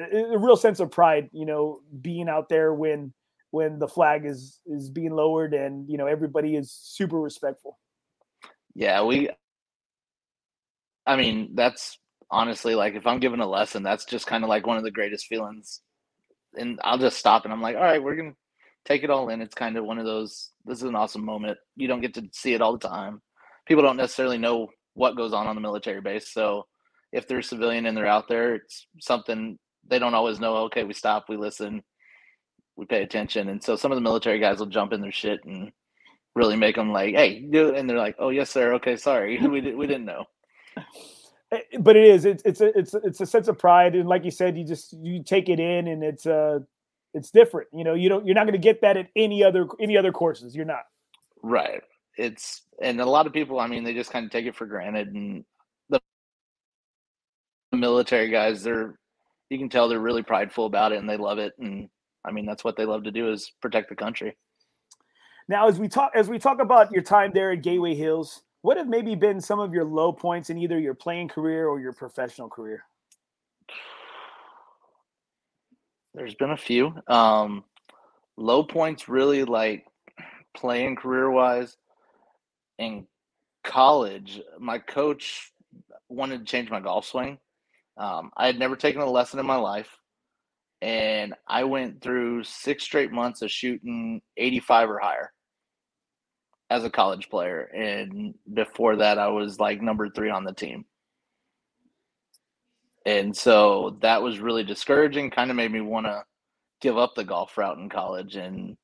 [0.00, 3.14] a, a real sense of pride, you know, being out there when,
[3.52, 7.78] when the flag is, is being lowered and, you know, everybody is super respectful.
[8.74, 9.04] Yeah.
[9.04, 9.30] We,
[11.06, 11.96] I mean, that's
[12.28, 14.90] honestly like, if I'm given a lesson, that's just kind of like one of the
[14.90, 15.80] greatest feelings
[16.56, 18.36] and I'll just stop and I'm like, all right, we're going to,
[18.84, 19.40] take it all in.
[19.40, 20.50] It's kind of one of those.
[20.64, 21.58] This is an awesome moment.
[21.76, 23.20] You don't get to see it all the time.
[23.66, 26.32] People don't necessarily know what goes on on the military base.
[26.32, 26.66] So
[27.12, 30.56] if they're civilian and they're out there, it's something they don't always know.
[30.64, 31.82] Okay, we stop, we listen,
[32.76, 35.40] we pay attention, and so some of the military guys will jump in their shit
[35.44, 35.70] and
[36.34, 37.78] really make them like, "Hey, do," it.
[37.78, 38.74] and they're like, "Oh yes, sir.
[38.74, 40.24] Okay, sorry, we did, we didn't know."
[41.52, 44.24] Eh, but it is it's it's a it's it's a sense of pride and like
[44.24, 46.58] you said you just you take it in and it's uh
[47.14, 47.68] it's different.
[47.72, 50.12] You know, you don't you're not going to get that at any other any other
[50.12, 50.54] courses.
[50.54, 50.82] You're not.
[51.42, 51.82] Right.
[52.16, 54.66] It's and a lot of people, I mean, they just kind of take it for
[54.66, 55.44] granted and
[55.88, 56.00] the
[57.72, 58.98] military guys, they're
[59.50, 61.88] you can tell they're really prideful about it and they love it and
[62.24, 64.36] I mean, that's what they love to do is protect the country.
[65.46, 68.78] Now, as we talk as we talk about your time there at Gateway Hills, what
[68.78, 71.92] have maybe been some of your low points in either your playing career or your
[71.92, 72.84] professional career?
[76.14, 76.94] There's been a few.
[77.08, 77.64] Um,
[78.36, 79.84] low points really like
[80.56, 81.76] playing career wise
[82.78, 83.06] in
[83.64, 84.40] college.
[84.60, 85.50] My coach
[86.08, 87.38] wanted to change my golf swing.
[87.96, 89.98] Um, I had never taken a lesson in my life,
[90.80, 95.32] and I went through six straight months of shooting 85 or higher
[96.70, 97.62] as a college player.
[97.74, 100.84] And before that, I was like number three on the team
[103.06, 106.24] and so that was really discouraging kind of made me want to
[106.80, 108.76] give up the golf route in college and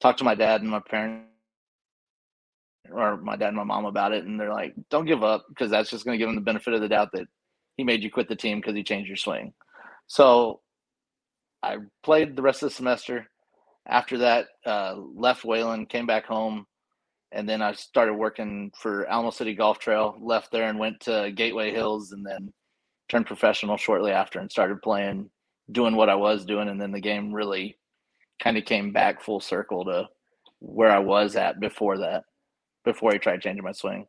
[0.00, 1.26] talk to my dad and my parents
[2.90, 5.70] or my dad and my mom about it and they're like don't give up because
[5.70, 7.26] that's just going to give him the benefit of the doubt that
[7.76, 9.52] he made you quit the team because he changed your swing.
[10.06, 10.60] So
[11.62, 13.28] i played the rest of the semester.
[13.86, 16.66] After that uh, left wayland came back home
[17.32, 21.30] and then i started working for alamo city golf trail left there and went to
[21.34, 22.52] gateway hills and then
[23.08, 25.30] turned professional shortly after and started playing,
[25.70, 27.78] doing what I was doing, and then the game really
[28.42, 30.08] kind of came back full circle to
[30.60, 32.24] where I was at before that,
[32.84, 34.06] before I tried changing my swing.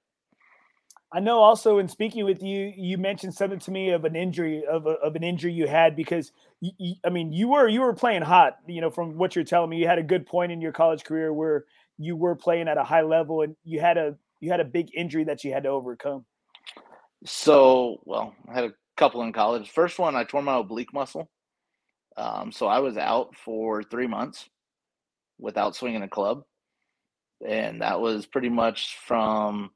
[1.12, 4.64] I know also in speaking with you, you mentioned something to me of an injury
[4.70, 6.32] of, a, of an injury you had because
[6.62, 9.44] you, you, I mean you were you were playing hot, you know, from what you're
[9.44, 9.78] telling me.
[9.78, 11.66] You had a good point in your college career where
[11.98, 14.90] you were playing at a high level and you had a you had a big
[14.96, 16.26] injury that you had to overcome?
[17.26, 19.72] So, well, I had a couple in college.
[19.72, 21.32] First one, I tore my oblique muscle.
[22.18, 24.48] Um, so I was out for three months
[25.40, 26.44] without swinging a club.
[27.48, 29.72] And that was pretty much from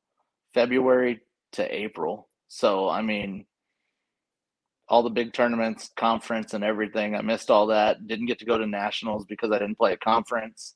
[0.53, 1.21] February
[1.53, 2.27] to April.
[2.49, 3.45] So, I mean,
[4.89, 7.15] all the big tournaments, conference, and everything.
[7.15, 8.05] I missed all that.
[8.05, 10.75] Didn't get to go to nationals because I didn't play a conference.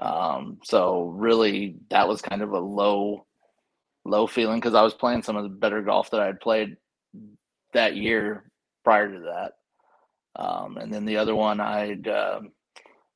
[0.00, 3.26] Um, so really, that was kind of a low,
[4.04, 6.76] low feeling because I was playing some of the better golf that I had played
[7.72, 8.50] that year
[8.84, 9.52] prior to that.
[10.36, 12.40] Um, and then the other one, I'd uh,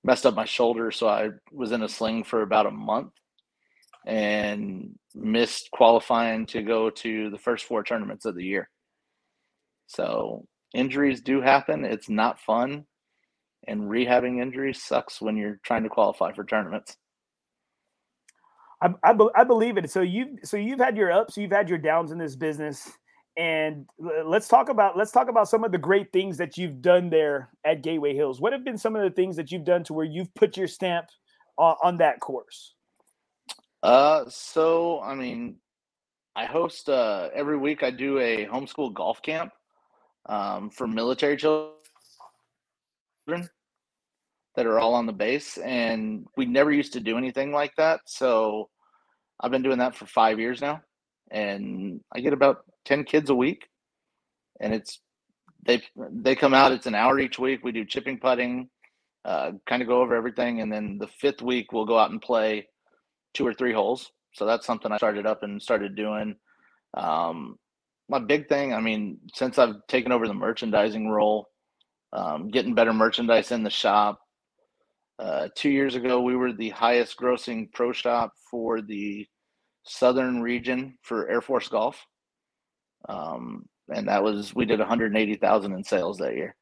[0.02, 3.12] messed up my shoulder, so I was in a sling for about a month
[4.06, 8.68] and missed qualifying to go to the first four tournaments of the year.
[9.86, 11.84] So injuries do happen.
[11.84, 12.84] It's not fun.
[13.66, 16.96] And rehabbing injuries sucks when you're trying to qualify for tournaments.
[18.82, 19.90] I, I, I believe it.
[19.90, 22.92] So you so you've had your ups, you've had your downs in this business,
[23.36, 27.10] and let's talk about let's talk about some of the great things that you've done
[27.10, 28.40] there at Gateway Hills.
[28.40, 30.68] What have been some of the things that you've done to where you've put your
[30.68, 31.06] stamp
[31.58, 32.74] on, on that course?
[33.82, 35.56] Uh, so I mean,
[36.36, 37.82] I host uh, every week.
[37.82, 39.52] I do a homeschool golf camp
[40.26, 41.72] um, for military children
[44.56, 48.00] that are all on the base, and we never used to do anything like that.
[48.06, 48.68] So
[49.40, 50.82] I've been doing that for five years now,
[51.32, 53.68] and I get about ten kids a week,
[54.60, 55.00] and it's
[55.66, 56.72] they they come out.
[56.72, 57.64] It's an hour each week.
[57.64, 58.68] We do chipping, putting,
[59.24, 62.20] uh, kind of go over everything, and then the fifth week we'll go out and
[62.20, 62.68] play
[63.34, 64.10] two or three holes.
[64.34, 66.36] So that's something I started up and started doing.
[66.96, 67.56] Um,
[68.08, 71.48] my big thing, I mean, since I've taken over the merchandising role,
[72.12, 74.20] um, getting better merchandise in the shop.
[75.18, 79.26] Uh, two years ago, we were the highest grossing pro shop for the
[79.84, 82.04] southern region for Air Force Golf.
[83.08, 86.54] Um, and that was, we did 180,000 in sales that year,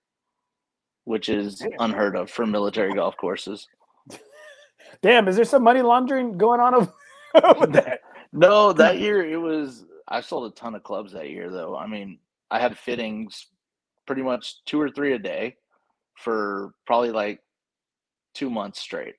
[1.05, 3.69] which is unheard of for military golf courses.
[5.03, 6.91] Damn, is there some money laundering going on with
[7.73, 8.01] that?
[8.33, 11.77] No, that year it was I sold a ton of clubs that year, though.
[11.77, 12.19] I mean,
[12.51, 13.47] I had fittings
[14.07, 15.57] pretty much two or three a day
[16.17, 17.41] for probably like
[18.35, 19.15] two months straight.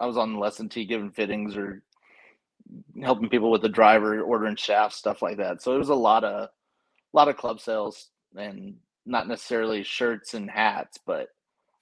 [0.00, 1.82] I was on lesson tee giving fittings or
[3.02, 5.62] helping people with the driver, ordering shafts, stuff like that.
[5.62, 10.34] So it was a lot of a lot of club sales and not necessarily shirts
[10.34, 11.28] and hats, but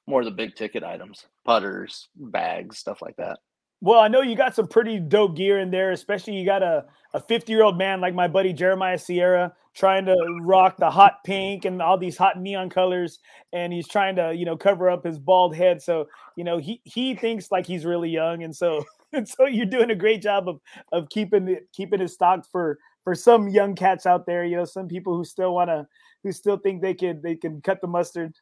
[0.07, 3.39] more the big ticket items, putters, bags, stuff like that.
[3.83, 6.85] Well, I know you got some pretty dope gear in there, especially you got a,
[7.15, 11.25] a 50 year old man like my buddy Jeremiah Sierra trying to rock the hot
[11.25, 13.21] pink and all these hot neon colors.
[13.55, 15.81] And he's trying to, you know, cover up his bald head.
[15.81, 18.43] So, you know, he, he thinks like he's really young.
[18.43, 20.61] And so, and so you're doing a great job of,
[20.93, 24.65] of keeping the keeping it stocked for, for some young cats out there, you know,
[24.65, 25.87] some people who still want to,
[26.23, 28.35] who still think they can, they can cut the mustard.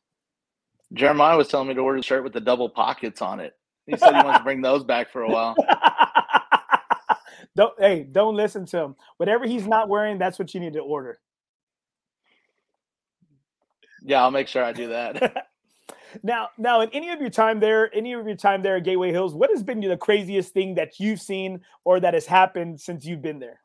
[0.92, 3.54] Jeremiah was telling me to order a shirt with the double pockets on it.
[3.86, 5.54] He said he wants to bring those back for a while.
[7.56, 8.96] don't hey, don't listen to him.
[9.16, 11.18] Whatever he's not wearing, that's what you need to order.
[14.02, 15.46] Yeah, I'll make sure I do that.
[16.22, 19.10] now, now, in any of your time there, any of your time there at Gateway
[19.10, 23.04] Hills, what has been the craziest thing that you've seen or that has happened since
[23.04, 23.60] you've been there?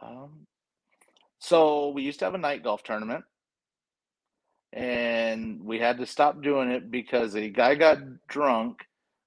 [0.00, 0.46] Um,
[1.38, 3.24] so we used to have a night golf tournament
[4.72, 8.78] and we had to stop doing it because a guy got drunk,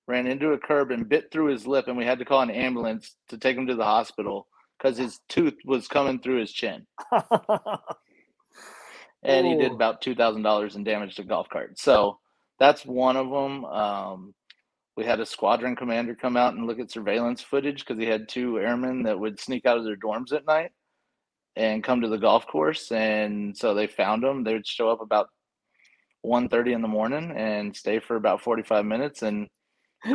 [0.08, 2.50] ran into a curb and bit through his lip, and we had to call an
[2.50, 6.86] ambulance to take him to the hospital because his tooth was coming through his chin.
[9.26, 11.78] and he did about two thousand dollars in damage to golf cart.
[11.80, 12.20] So
[12.60, 13.66] that's one of them.
[13.66, 14.34] Um,
[14.96, 18.30] we had a squadron commander come out and look at surveillance footage because he had
[18.30, 20.72] two airmen that would sneak out of their dorms at night
[21.58, 22.92] and come to the golf course.
[22.92, 24.44] And so they found them.
[24.44, 25.28] They would show up about
[26.26, 29.48] 1.30 in the morning and stay for about 45 minutes and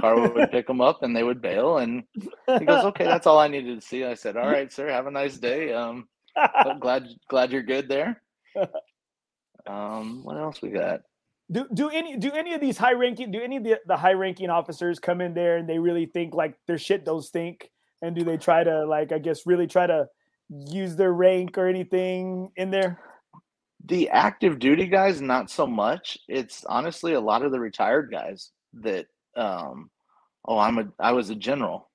[0.01, 2.05] car would pick them up and they would bail and
[2.59, 5.07] he goes okay that's all i needed to see i said all right sir have
[5.07, 6.07] a nice day um
[6.81, 8.23] glad glad you're good there
[9.67, 11.01] um what else we got
[11.51, 14.13] do do any do any of these high ranking do any of the, the high
[14.13, 17.71] ranking officers come in there and they really think like their shit don't stink
[18.03, 20.07] and do they try to like i guess really try to
[20.49, 22.99] use their rank or anything in there
[23.87, 26.19] the active duty guys, not so much.
[26.29, 29.91] It's honestly a lot of the retired guys that, um,
[30.45, 31.89] oh, I'm a, I was a general.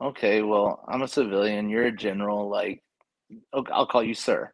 [0.00, 1.68] Okay, well, I'm a civilian.
[1.68, 2.48] You're a general.
[2.48, 2.82] Like,
[3.52, 4.52] okay, I'll call you sir.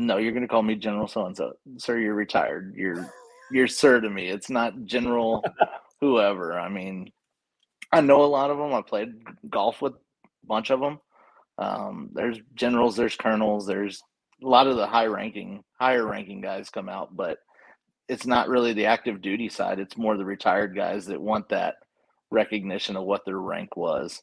[0.00, 1.54] No, you're gonna call me General so and so.
[1.76, 2.72] Sir, you're retired.
[2.76, 3.12] You're
[3.50, 4.28] you're sir to me.
[4.28, 5.44] It's not General
[6.00, 6.56] whoever.
[6.56, 7.10] I mean,
[7.90, 8.72] I know a lot of them.
[8.72, 9.14] I played
[9.50, 11.00] golf with a bunch of them.
[11.58, 14.00] Um, there's generals, there's colonels, there's
[14.40, 17.38] a lot of the high ranking, higher ranking guys come out, but
[18.08, 19.80] it's not really the active duty side.
[19.80, 21.74] It's more the retired guys that want that
[22.30, 24.22] recognition of what their rank was.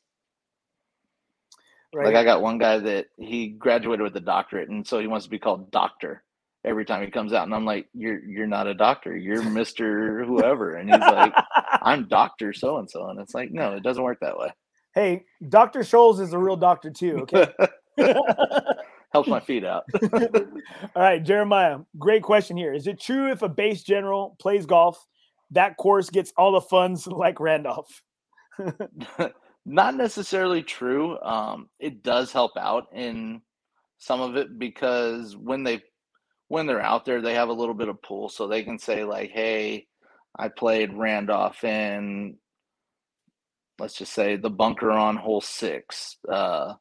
[1.95, 2.07] Right.
[2.07, 5.25] Like I got one guy that he graduated with a doctorate, and so he wants
[5.27, 6.25] to be called doctor
[6.65, 7.45] every time he comes out.
[7.45, 9.15] And I'm like, "You're you're not a doctor.
[9.15, 11.31] You're Mister whoever." And he's like,
[11.81, 14.49] "I'm Doctor so and so." And it's like, no, it doesn't work that way.
[14.93, 17.25] Hey, Doctor Scholl's is a real doctor too.
[17.33, 17.47] Okay.
[19.13, 19.85] Helps my feet out.
[20.13, 21.79] All right, Jeremiah.
[21.97, 22.73] Great question here.
[22.73, 25.07] Is it true if a base general plays golf,
[25.51, 28.03] that course gets all the funds like Randolph?
[29.65, 31.19] Not necessarily true.
[31.21, 33.41] Um, it does help out in
[33.97, 35.81] some of it because when they
[36.47, 39.03] when they're out there, they have a little bit of pull, so they can say
[39.03, 39.87] like, "Hey,
[40.37, 42.37] I played Randolph in,
[43.79, 46.17] let's just say the bunker on hole six.
[46.29, 46.73] Uh,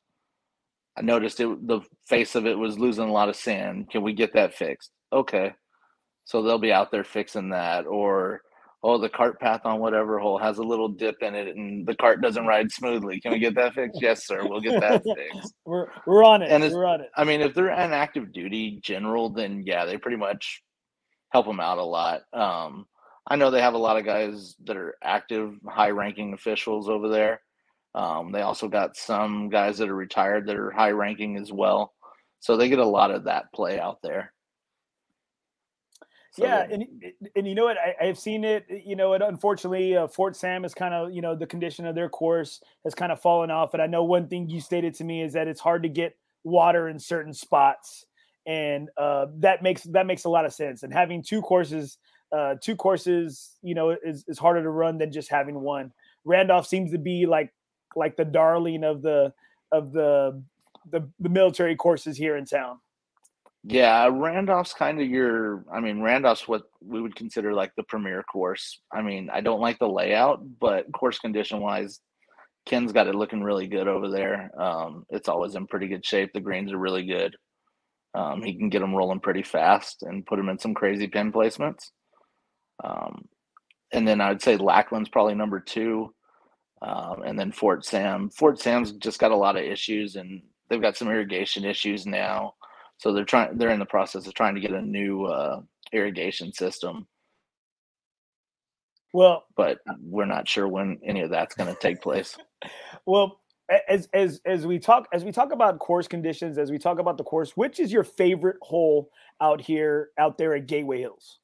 [0.96, 1.66] I noticed it.
[1.66, 3.90] The face of it was losing a lot of sand.
[3.90, 4.90] Can we get that fixed?
[5.12, 5.52] Okay,
[6.24, 8.42] so they'll be out there fixing that, or
[8.84, 11.96] oh, the cart path on whatever hole has a little dip in it and the
[11.96, 13.18] cart doesn't ride smoothly.
[13.18, 13.98] Can we get that fixed?
[14.00, 14.46] yes, sir.
[14.46, 15.54] We'll get that fixed.
[15.64, 16.50] we're we're on it.
[16.50, 17.08] And we're on it.
[17.16, 20.62] I mean, if they're an active duty general, then yeah, they pretty much
[21.30, 22.20] help them out a lot.
[22.34, 22.84] Um,
[23.26, 27.08] I know they have a lot of guys that are active, high ranking officials over
[27.08, 27.40] there.
[27.94, 31.94] Um, they also got some guys that are retired that are high ranking as well.
[32.40, 34.33] So they get a lot of that play out there.
[36.34, 36.84] So yeah, and
[37.36, 37.76] and you know what?
[37.78, 38.66] I, have seen it.
[38.84, 41.94] You know, it unfortunately, uh, Fort Sam is kind of you know the condition of
[41.94, 43.72] their course has kind of fallen off.
[43.72, 46.16] And I know one thing you stated to me is that it's hard to get
[46.42, 48.06] water in certain spots,
[48.48, 50.82] and uh, that makes that makes a lot of sense.
[50.82, 51.98] And having two courses,
[52.32, 55.92] uh, two courses, you know, is is harder to run than just having one.
[56.24, 57.54] Randolph seems to be like
[57.94, 59.32] like the darling of the
[59.70, 60.42] of the
[60.90, 62.80] the, the military courses here in town.
[63.66, 65.64] Yeah, Randolph's kind of your.
[65.72, 68.80] I mean, Randolph's what we would consider like the premier course.
[68.92, 72.00] I mean, I don't like the layout, but course condition wise,
[72.66, 74.50] Ken's got it looking really good over there.
[74.60, 76.30] Um, it's always in pretty good shape.
[76.34, 77.36] The greens are really good.
[78.14, 81.32] Um, he can get them rolling pretty fast and put them in some crazy pin
[81.32, 81.90] placements.
[82.84, 83.24] Um,
[83.92, 86.14] and then I'd say Lackland's probably number two.
[86.82, 88.30] Um, and then Fort Sam.
[88.30, 92.54] Fort Sam's just got a lot of issues, and they've got some irrigation issues now.
[92.98, 93.58] So they're trying.
[93.58, 95.60] They're in the process of trying to get a new uh,
[95.92, 97.06] irrigation system.
[99.12, 102.36] Well, but we're not sure when any of that's going to take place.
[103.06, 103.40] well,
[103.88, 107.16] as as as we talk as we talk about course conditions, as we talk about
[107.16, 111.38] the course, which is your favorite hole out here out there at Gateway Hills?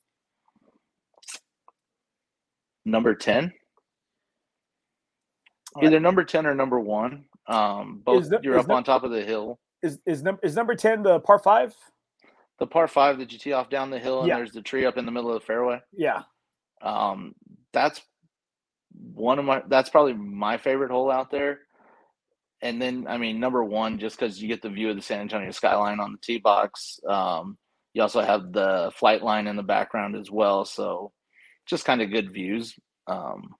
[2.85, 3.53] Number ten.
[5.81, 7.25] Either number ten or number one.
[7.47, 10.57] Um, both the, you're up the, on top of the hill is is number is
[10.57, 11.75] number ten the par five?
[12.59, 14.37] The par five that you tee off down the hill and yeah.
[14.37, 15.81] there's the tree up in the middle of the fairway.
[15.93, 16.23] Yeah.
[16.83, 17.35] Um,
[17.73, 18.03] that's
[19.15, 21.61] one of my that's probably my favorite hole out there.
[22.63, 25.21] And then I mean number one, just because you get the view of the San
[25.21, 27.01] Antonio skyline on the tee box.
[27.09, 27.57] Um,
[27.95, 31.13] you also have the flight line in the background as well, so
[31.67, 32.75] just kind of good views.
[33.07, 33.55] Um,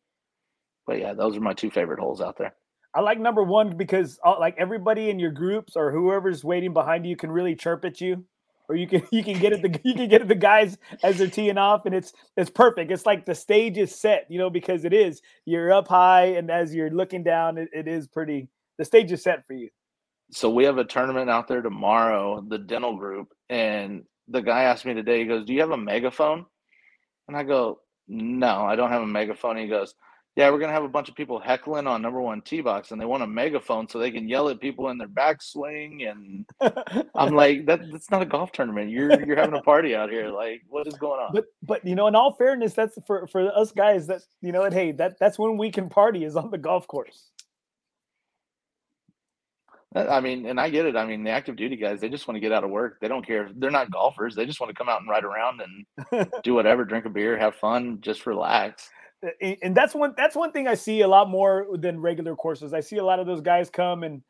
[0.87, 2.55] but yeah, those are my two favorite holes out there.
[2.95, 7.17] I like number one because like everybody in your groups or whoever's waiting behind you
[7.17, 8.25] can really chirp at you,
[8.69, 11.19] or you can you can get at the you can get at the guys as
[11.19, 12.91] they're teeing off, and it's it's perfect.
[12.91, 16.51] It's like the stage is set, you know, because it is you're up high, and
[16.51, 18.49] as you're looking down, it, it is pretty.
[18.79, 19.69] The stage is set for you.
[20.33, 24.87] So we have a tournament out there tomorrow, the dental group, and the guy asked
[24.87, 25.21] me today.
[25.21, 26.47] He goes, "Do you have a megaphone?"
[27.29, 29.95] And I go, "No, I don't have a megaphone." He goes
[30.37, 33.01] yeah, we're gonna have a bunch of people heckling on number one tee box, and
[33.01, 36.09] they want a megaphone so they can yell at people in their backswing.
[36.09, 36.47] And
[37.15, 38.91] I'm like, that that's not a golf tournament.
[38.91, 40.29] You're you're having a party out here.
[40.29, 41.33] Like, what is going on?
[41.33, 44.07] But but you know, in all fairness, that's for for us guys.
[44.07, 46.87] That you know, and hey, that that's when we can party is on the golf
[46.87, 47.31] course.
[49.93, 50.95] I mean, and I get it.
[50.95, 53.01] I mean, the active duty guys, they just want to get out of work.
[53.01, 53.51] They don't care.
[53.53, 54.37] They're not golfers.
[54.37, 57.37] They just want to come out and ride around and do whatever, drink a beer,
[57.37, 58.89] have fun, just relax
[59.41, 62.73] and that's one that's one thing I see a lot more than regular courses.
[62.73, 64.23] I see a lot of those guys come and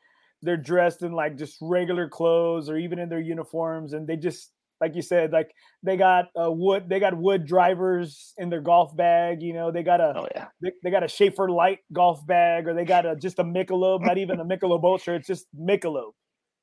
[0.42, 4.50] they're dressed in like just regular clothes or even in their uniforms, and they just
[4.80, 8.96] like you said, like they got a wood they got wood drivers in their golf
[8.96, 9.42] bag.
[9.42, 10.46] You know, they got a oh, yeah.
[10.60, 14.00] they, they got a Schaefer Light golf bag, or they got a just a Michelob,
[14.04, 16.12] not even a Michelob Ultra, it's just Michelob.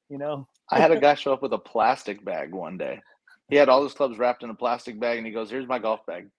[0.10, 3.02] You know, I had a guy show up with a plastic bag one day.
[3.50, 5.80] He had all his clubs wrapped in a plastic bag, and he goes, "Here's my
[5.80, 6.30] golf bag,"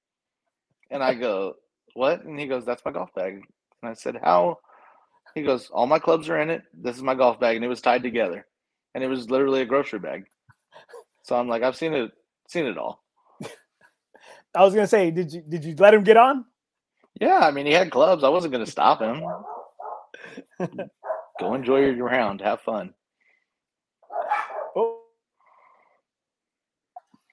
[0.90, 1.54] and I go,
[1.98, 2.24] what?
[2.24, 3.42] And he goes, that's my golf bag.
[3.82, 4.58] And I said, how?
[5.34, 6.62] He goes, all my clubs are in it.
[6.72, 8.46] This is my golf bag, and it was tied together,
[8.94, 10.24] and it was literally a grocery bag.
[11.24, 12.10] So I'm like, I've seen it,
[12.48, 13.02] seen it all.
[14.54, 16.44] I was gonna say, did you did you let him get on?
[17.20, 18.24] Yeah, I mean, he had clubs.
[18.24, 19.22] I wasn't gonna stop him.
[21.38, 22.40] Go enjoy your round.
[22.40, 22.94] Have fun.
[24.74, 25.02] Oh.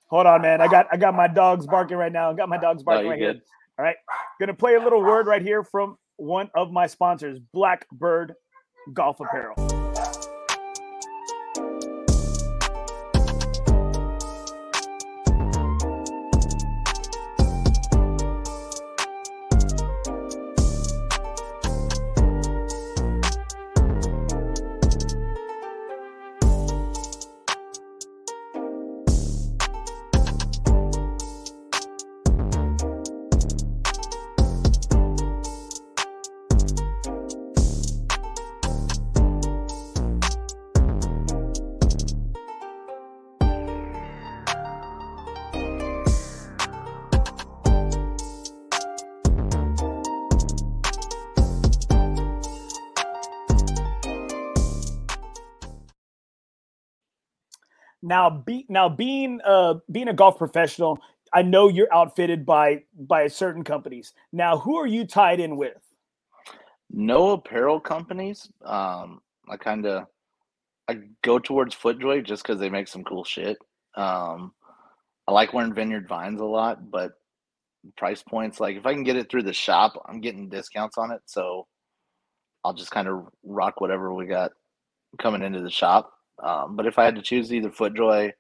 [0.09, 0.61] Hold on, man.
[0.61, 2.31] I got I got my dogs barking right now.
[2.31, 3.41] I got my dogs barking No, right you're here.
[3.77, 3.97] All right.
[4.39, 8.33] Gonna play a little word right here from one of my sponsors, Blackbird
[8.93, 9.74] Golf Apparel.
[58.05, 60.99] Now, be now being uh being a golf professional,
[61.33, 64.13] I know you're outfitted by by certain companies.
[64.31, 65.81] Now, who are you tied in with?
[66.91, 68.47] No apparel companies.
[68.63, 70.05] Um, I kind of
[70.87, 73.57] I go towards FootJoy just because they make some cool shit.
[73.95, 74.53] Um,
[75.27, 77.13] I like wearing Vineyard Vines a lot, but
[77.97, 81.09] price points like if I can get it through the shop, I'm getting discounts on
[81.09, 81.21] it.
[81.25, 81.65] So
[82.63, 84.51] I'll just kind of rock whatever we got
[85.17, 86.11] coming into the shop.
[86.41, 88.31] Um, but if I had to choose either FootJoy,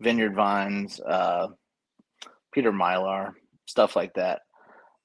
[0.00, 1.48] Vineyard Vines, uh,
[2.52, 3.34] Peter Millar,
[3.66, 4.42] stuff like that.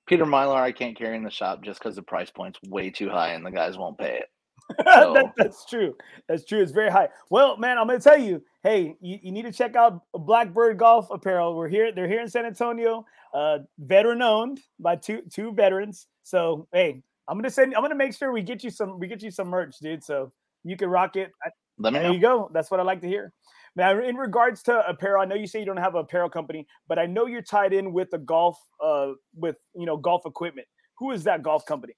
[0.08, 3.10] Peter Millar, I can't carry in the shop just because the price point's way too
[3.10, 4.28] high and the guys won't pay it.
[4.86, 5.96] that, that's true.
[6.28, 6.62] That's true.
[6.62, 7.08] It's very high.
[7.30, 8.44] Well, man, I'm gonna tell you.
[8.64, 11.56] Hey, you, you need to check out Blackbird Golf Apparel.
[11.56, 11.94] We're here.
[11.94, 13.06] They're here in San Antonio.
[13.34, 16.08] Uh, veteran owned by two two veterans.
[16.24, 17.76] So hey, I'm gonna send.
[17.76, 19.00] I'm gonna make sure we get you some.
[19.00, 20.04] We get you some merch, dude.
[20.04, 20.34] So
[20.66, 21.32] you can rock it.
[21.44, 22.14] I- Let me There know.
[22.14, 22.50] you go.
[22.54, 23.34] That's what I like to hear.
[23.76, 26.66] Now, in regards to apparel, I know you say you don't have an apparel company,
[26.88, 30.68] but I know you're tied in with the golf, uh, with you know golf equipment.
[30.98, 31.94] Who is that golf company?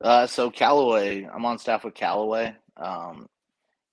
[0.00, 2.54] Uh, so Callaway, I'm on staff with Callaway.
[2.76, 3.28] Um,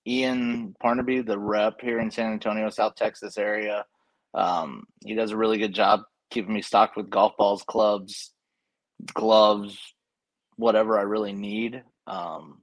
[0.06, 3.84] Ian Parnaby, the rep here in San Antonio, South Texas area.
[4.34, 6.00] Um, he does a really good job
[6.30, 8.32] keeping me stocked with golf balls, clubs,
[9.14, 9.78] gloves,
[10.56, 11.82] whatever I really need.
[12.08, 12.62] Um,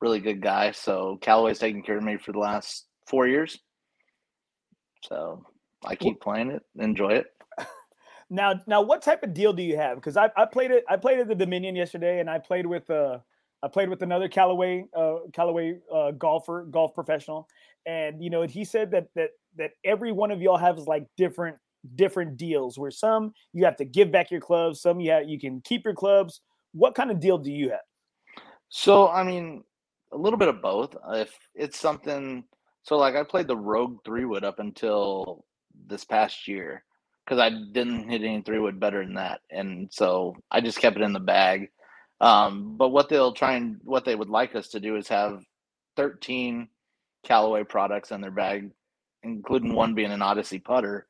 [0.00, 0.70] really good guy.
[0.72, 3.58] So Callaway's taken care of me for the last four years.
[5.04, 5.44] So
[5.84, 7.26] I keep playing it, enjoy it.
[8.32, 9.96] Now, now, what type of deal do you have?
[9.96, 10.84] Because I, I played it.
[10.88, 13.18] I played at the Dominion yesterday, and I played with uh,
[13.60, 17.48] I played with another Callaway, uh, Callaway uh, golfer, golf professional,
[17.86, 21.56] and you know, he said that that that every one of y'all has like different
[21.96, 22.78] different deals.
[22.78, 25.84] Where some you have to give back your clubs, some you have, you can keep
[25.84, 26.40] your clubs.
[26.70, 27.80] What kind of deal do you have?
[28.68, 29.64] So, I mean,
[30.12, 30.96] a little bit of both.
[31.12, 32.44] If it's something,
[32.82, 35.44] so like I played the Rogue three wood up until
[35.86, 36.84] this past year
[37.24, 40.96] because I didn't hit any three wood better than that, and so I just kept
[40.96, 41.70] it in the bag.
[42.20, 45.42] Um, but what they'll try and what they would like us to do is have
[45.96, 46.68] 13
[47.24, 48.70] Callaway products in their bag,
[49.22, 51.06] including one being an Odyssey putter.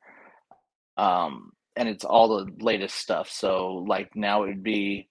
[0.97, 3.29] Um, and it's all the latest stuff.
[3.29, 5.09] So like now it would be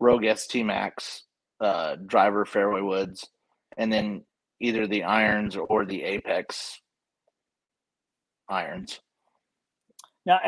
[0.00, 1.24] Rogue ST Max,
[1.64, 3.26] uh, driver fairway woods,
[3.76, 4.22] and then
[4.60, 6.80] either the irons or the Apex
[8.48, 9.00] irons.
[10.26, 10.40] Now,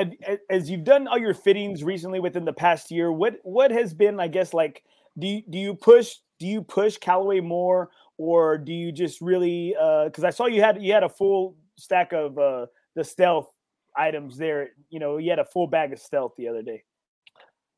[0.51, 4.21] as- you've done all your fittings recently within the past year, what what has been,
[4.21, 4.83] I guess, like
[5.19, 9.75] do you, do you push do you push Callaway more, or do you just really?
[10.05, 13.51] Because I saw you had you had a full stack of uh, the stealth
[13.97, 14.71] items there.
[14.91, 16.83] You know, you had a full bag of stealth the other day.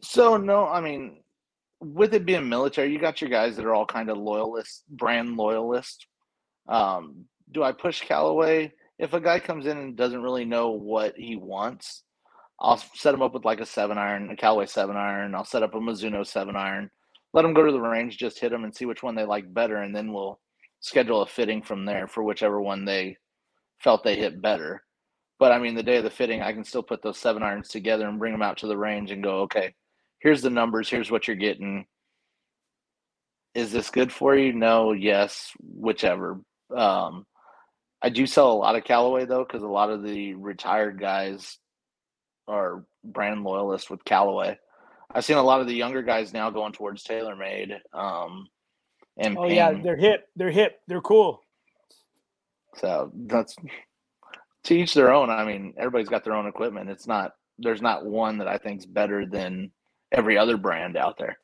[0.02, 1.18] So no, I mean,
[1.80, 5.36] with it being military, you got your guys that are all kind of loyalists, brand
[5.36, 6.06] loyalists.
[6.68, 8.72] Um, do I push Callaway?
[8.98, 12.02] If a guy comes in and doesn't really know what he wants,
[12.60, 15.34] I'll set him up with like a seven iron, a Callaway seven iron.
[15.34, 16.90] I'll set up a Mizuno seven iron.
[17.32, 19.52] Let them go to the range, just hit them and see which one they like
[19.52, 20.40] better, and then we'll
[20.80, 23.16] schedule a fitting from there for whichever one they
[23.78, 24.82] felt they hit better.
[25.38, 27.68] But I mean, the day of the fitting, I can still put those seven irons
[27.68, 29.74] together and bring them out to the range and go, okay,
[30.18, 31.86] here's the numbers, here's what you're getting.
[33.54, 34.52] Is this good for you?
[34.52, 36.40] No, yes, whichever.
[36.74, 37.26] Um,
[38.00, 41.58] I do sell a lot of Callaway though, because a lot of the retired guys
[42.46, 44.58] are brand loyalists with Callaway.
[45.10, 47.72] I've seen a lot of the younger guys now going towards TaylorMade.
[47.92, 48.46] Um,
[49.16, 50.26] and oh yeah, they're hip.
[50.36, 50.78] They're hip.
[50.86, 51.40] They're cool.
[52.76, 53.56] So that's
[54.64, 55.30] to each their own.
[55.30, 56.90] I mean, everybody's got their own equipment.
[56.90, 59.72] It's not there's not one that I think's better than
[60.12, 61.38] every other brand out there.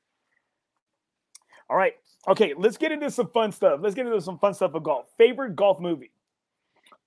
[1.68, 1.94] All right.
[2.26, 3.80] Okay, let's get into some fun stuff.
[3.82, 5.06] Let's get into some fun stuff of golf.
[5.18, 6.10] Favorite golf movie?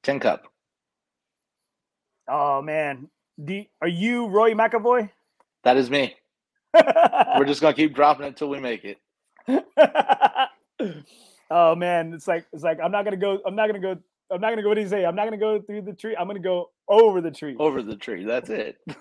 [0.04, 0.52] Tin Cup.
[2.28, 3.10] Oh man,
[3.82, 5.10] are you Roy McAvoy?
[5.64, 6.16] That is me.
[6.74, 8.98] We're just gonna keep dropping it until we make it.
[11.50, 13.40] oh man, it's like it's like I'm not gonna go.
[13.46, 13.98] I'm not gonna go.
[14.30, 14.70] I'm not gonna go.
[14.70, 15.06] What do you say?
[15.06, 16.16] I'm not gonna go through the tree.
[16.16, 17.56] I'm gonna go over the tree.
[17.58, 18.26] Over the tree.
[18.26, 18.78] That's it.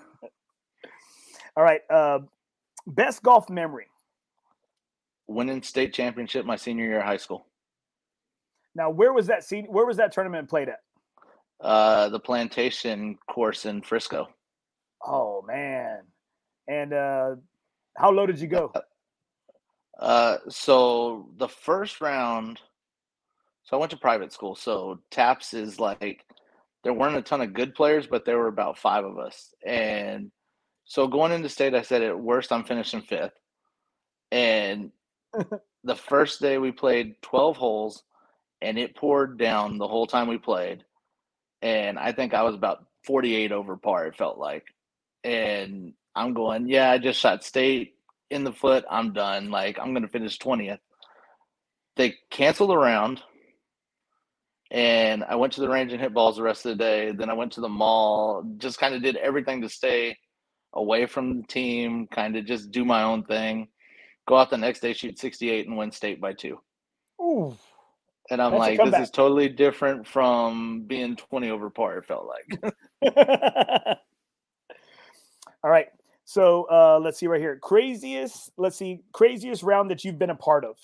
[1.57, 1.81] All right.
[1.89, 2.19] Uh,
[2.87, 3.87] best golf memory.
[5.27, 7.45] Winning state championship my senior year of high school.
[8.73, 9.65] Now, where was that scene?
[9.65, 10.79] Where was that tournament played at?
[11.59, 14.29] Uh, the plantation course in Frisco.
[15.05, 16.01] Oh man.
[16.67, 17.35] And uh
[17.95, 18.71] how low did you go?
[19.99, 22.61] Uh, so the first round,
[23.63, 24.53] so I went to private school.
[24.53, 26.23] So TAPPS is like
[26.83, 29.53] there weren't a ton of good players, but there were about five of us.
[29.65, 30.31] And
[30.87, 33.33] so going into state, I said at worst I'm finishing fifth.
[34.31, 34.91] And
[35.83, 38.03] the first day we played 12 holes
[38.61, 40.85] and it poured down the whole time we played.
[41.61, 44.63] And I think I was about 48 over par, it felt like.
[45.25, 47.95] And I'm going, yeah, I just shot state
[48.29, 48.85] in the foot.
[48.89, 49.51] I'm done.
[49.51, 50.79] Like, I'm going to finish 20th.
[51.97, 53.21] They canceled the round.
[54.71, 57.11] And I went to the range and hit balls the rest of the day.
[57.11, 60.17] Then I went to the mall, just kind of did everything to stay
[60.73, 63.67] away from the team, kind of just do my own thing.
[64.27, 66.59] Go out the next day, shoot 68, and win state by two.
[67.21, 67.57] Ooh.
[68.29, 72.75] And I'm like, this is totally different from being 20 over par, it felt like.
[75.63, 75.87] All right.
[76.25, 77.57] So uh, let's see right here.
[77.57, 80.75] Craziest, let's see, craziest round that you've been a part of.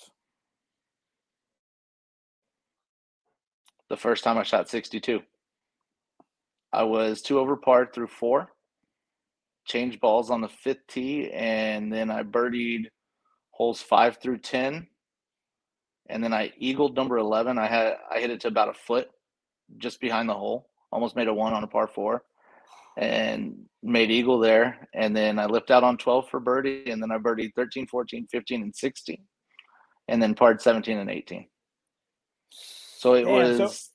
[3.90, 5.20] The first time I shot 62.
[6.72, 8.50] I was two over par through four,
[9.64, 12.86] changed balls on the fifth tee, and then I birdied
[13.50, 14.86] holes five through 10.
[16.10, 17.58] And then I eagled number 11.
[17.58, 19.08] I had, I hit it to about a foot
[19.78, 22.22] just behind the hole, almost made a one on a par four
[22.98, 24.86] and made eagle there.
[24.94, 26.90] And then I lipped out on 12 for birdie.
[26.90, 29.24] And then I birdied 13, 14, 15, and 16.
[30.08, 31.48] And then parred 17 and 18.
[32.50, 33.90] So it was so-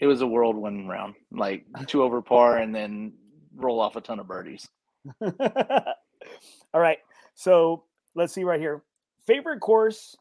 [0.00, 3.17] it was a whirlwind round, like two over par and then
[3.58, 4.68] roll off a ton of birdies.
[5.20, 6.98] All right.
[7.34, 7.84] So
[8.14, 8.82] let's see right here.
[9.26, 10.16] Favorite course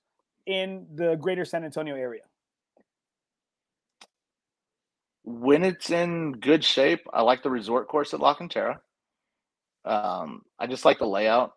[0.46, 2.24] in the greater San Antonio area?
[5.28, 8.78] when it's in good shape, I like the resort course at La Cantera.
[9.84, 11.52] Um, I just like the layout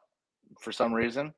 [0.61, 1.33] for some reason.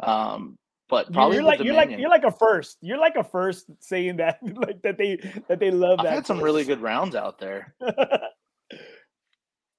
[0.00, 0.56] Um,
[0.88, 2.78] but probably you're like you're like you're like a first.
[2.80, 5.16] You're like a first saying that like that they
[5.48, 6.14] that they love I've that.
[6.14, 7.74] had some really good rounds out there.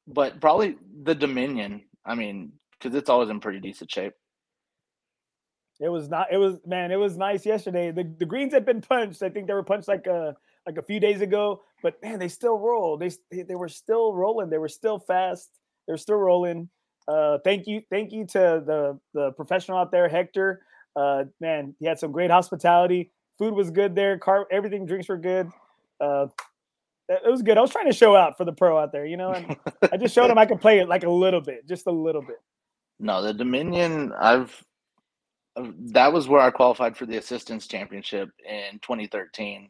[0.07, 1.83] but probably the Dominion.
[2.05, 4.13] I mean, because it's always in pretty decent shape.
[5.79, 6.27] It was not.
[6.31, 6.91] It was man.
[6.91, 7.91] It was nice yesterday.
[7.91, 9.21] The the greens had been punched.
[9.23, 10.35] I think they were punched like a
[10.65, 11.63] like a few days ago.
[11.83, 12.97] But man, they still roll.
[12.97, 14.49] They they were still rolling.
[14.49, 15.49] They were still fast.
[15.87, 16.69] They're still rolling.
[17.07, 20.61] Uh, thank you, thank you to the the professional out there, Hector.
[20.95, 23.11] Uh, man, he had some great hospitality.
[23.37, 24.17] Food was good there.
[24.17, 25.49] Car, everything, drinks were good.
[25.99, 26.27] Uh,
[27.07, 27.57] it was good.
[27.57, 29.57] I was trying to show out for the pro out there, you know, and
[29.91, 32.21] I just showed him I could play it like a little bit, just a little
[32.21, 32.37] bit.
[32.99, 34.63] No, the Dominion, I've
[35.57, 39.69] that was where I qualified for the assistants championship in 2013.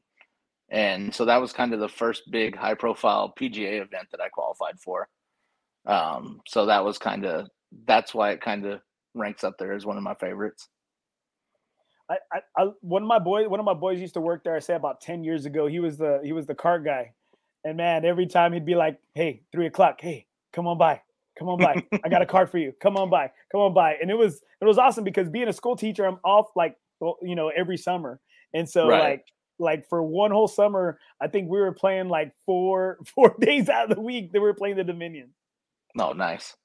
[0.69, 4.29] And so that was kind of the first big high profile PGA event that I
[4.29, 5.07] qualified for.
[5.86, 7.47] Um, so that was kind of
[7.86, 8.81] that's why it kind of
[9.13, 10.67] ranks up there as one of my favorites.
[12.09, 14.55] I, I, I, one of my boys one of my boys used to work there.
[14.55, 15.67] I say about ten years ago.
[15.67, 17.13] He was the he was the cart guy,
[17.66, 19.99] and man, every time he'd be like, "Hey, three o'clock.
[19.99, 21.01] Hey, come on by,
[21.38, 21.84] come on by.
[22.05, 22.72] I got a card for you.
[22.80, 25.53] Come on by, come on by." And it was it was awesome because being a
[25.53, 26.78] school teacher, I'm off like
[27.22, 28.22] you know every summer,
[28.53, 29.01] and so right.
[29.01, 29.26] like
[29.57, 33.89] like for one whole summer, I think we were playing like four four days out
[33.89, 35.32] of the week that we were playing the Dominion.
[35.95, 36.55] No, oh, nice.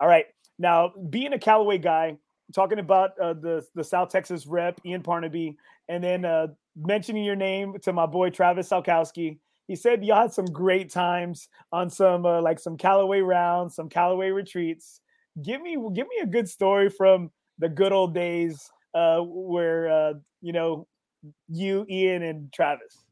[0.00, 0.26] All right.
[0.58, 2.16] Now, being a Callaway guy,
[2.54, 5.56] talking about uh, the the South Texas rep Ian Parnaby,
[5.88, 9.38] and then uh, mentioning your name to my boy Travis Salkowski.
[9.66, 13.88] He said y'all had some great times on some uh, like some Callaway rounds, some
[13.88, 15.00] Callaway retreats.
[15.42, 20.12] Give me give me a good story from the good old days uh, where uh,
[20.42, 20.86] you know
[21.48, 23.04] you, Ian, and Travis?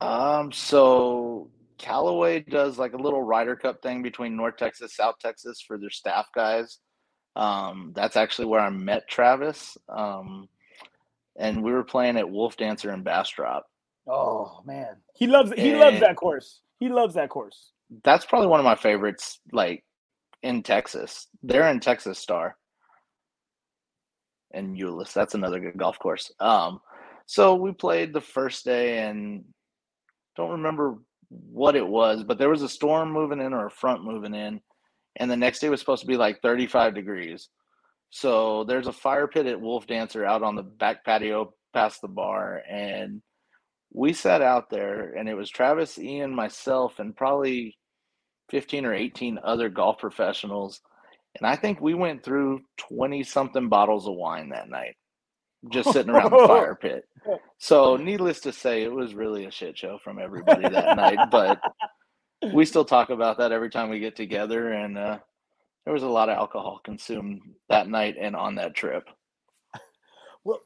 [0.00, 5.60] Um, so Callaway does like a little Ryder Cup thing between North Texas, South Texas
[5.60, 6.78] for their staff guys.
[7.36, 9.76] Um, that's actually where I met Travis.
[9.88, 10.48] Um,
[11.36, 13.64] and we were playing at Wolfdancer in Bastrop.
[14.08, 16.60] Oh man, he loves he and loves that course.
[16.78, 17.72] He loves that course.
[18.02, 19.40] That's probably one of my favorites.
[19.52, 19.84] Like
[20.42, 22.56] in Texas, they're in Texas Star
[24.52, 25.12] and Euless.
[25.12, 26.32] That's another good golf course.
[26.40, 26.80] Um,
[27.26, 29.44] so we played the first day and
[30.36, 30.98] don't remember
[31.28, 34.60] what it was, but there was a storm moving in or a front moving in,
[35.16, 37.48] and the next day was supposed to be like 35 degrees.
[38.10, 42.62] So there's a fire pit at Wolfdancer out on the back patio past the bar,
[42.70, 43.22] and
[43.94, 47.78] we sat out there, and it was Travis, Ian, myself, and probably
[48.50, 50.80] 15 or 18 other golf professionals.
[51.38, 54.96] And I think we went through 20 something bottles of wine that night,
[55.70, 57.04] just sitting around the fire pit.
[57.58, 61.30] So, needless to say, it was really a shit show from everybody that night.
[61.30, 61.60] But
[62.52, 64.72] we still talk about that every time we get together.
[64.72, 65.18] And uh,
[65.84, 69.08] there was a lot of alcohol consumed that night and on that trip.
[70.42, 70.60] Well,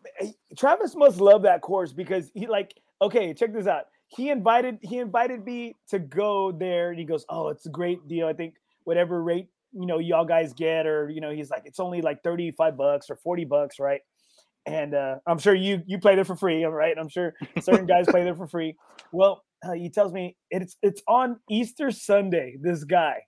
[0.57, 3.85] Travis must love that course because he like okay, check this out.
[4.09, 8.07] He invited he invited me to go there, and he goes, "Oh, it's a great
[8.09, 8.27] deal.
[8.27, 11.81] I think whatever rate you know y'all guys get, or you know, he's like, it's
[11.81, 14.01] only like thirty five bucks or forty bucks, right?"
[14.67, 16.97] And uh, I'm sure you you play there for free, right?
[16.99, 18.77] I'm sure certain guys play there for free.
[19.13, 22.57] Well, uh, he tells me it's it's on Easter Sunday.
[22.61, 23.19] This guy,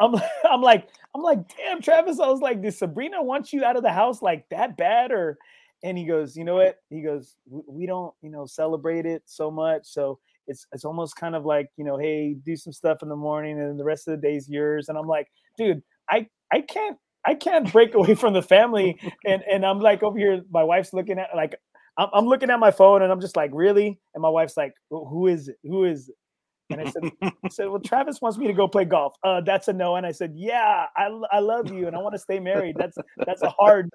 [0.00, 0.14] I'm
[0.50, 2.20] I'm like I'm like, damn, Travis.
[2.20, 5.38] I was like, did Sabrina want you out of the house like that bad, or
[5.86, 6.78] and he goes, you know what?
[6.90, 9.82] He goes, we don't, you know, celebrate it so much.
[9.84, 10.18] So
[10.48, 13.60] it's it's almost kind of like, you know, hey, do some stuff in the morning
[13.60, 14.88] and the rest of the day's yours.
[14.88, 18.98] And I'm like, dude, I I can't I can't break away from the family.
[19.24, 21.54] And and I'm like over here, my wife's looking at like
[21.96, 23.96] I'm, I'm looking at my phone and I'm just like, really?
[24.14, 25.56] And my wife's like, who is it?
[25.62, 26.16] Who is it?
[26.68, 29.14] And I said, I said, well, Travis wants me to go play golf.
[29.22, 29.94] Uh, that's a no.
[29.94, 32.74] And I said, yeah, I, I love you and I want to stay married.
[32.76, 33.88] That's that's a hard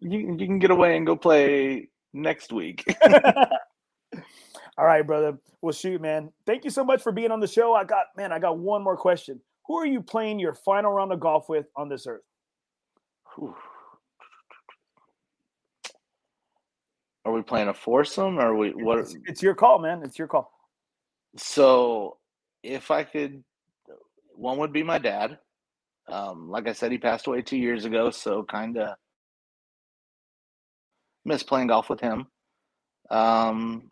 [0.00, 2.84] you you can get away and go play next week.
[4.78, 5.38] All right, brother.
[5.62, 6.30] Well, shoot, man.
[6.46, 7.74] Thank you so much for being on the show.
[7.74, 9.40] I got man, I got one more question.
[9.66, 12.22] Who are you playing your final round of golf with on this earth?
[17.24, 18.38] Are we playing a foursome?
[18.38, 18.98] Or are we what?
[19.00, 20.02] It's, it's your call, man.
[20.04, 20.52] It's your call.
[21.36, 22.18] So,
[22.62, 23.42] if I could,
[24.34, 25.38] one would be my dad.
[26.08, 28.96] Um, like I said, he passed away two years ago, so kind of
[31.26, 32.26] miss playing golf with him.
[33.10, 33.90] Um,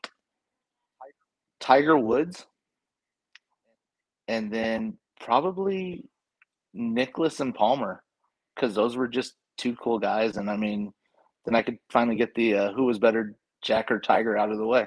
[1.61, 2.47] Tiger Woods,
[4.29, 6.05] and then probably
[6.73, 8.03] Nicklaus and Palmer,
[8.55, 10.37] because those were just two cool guys.
[10.37, 10.93] And I mean,
[11.45, 14.59] then I could finally get the uh, who was better, Jack or Tiger, out of
[14.59, 14.87] the way.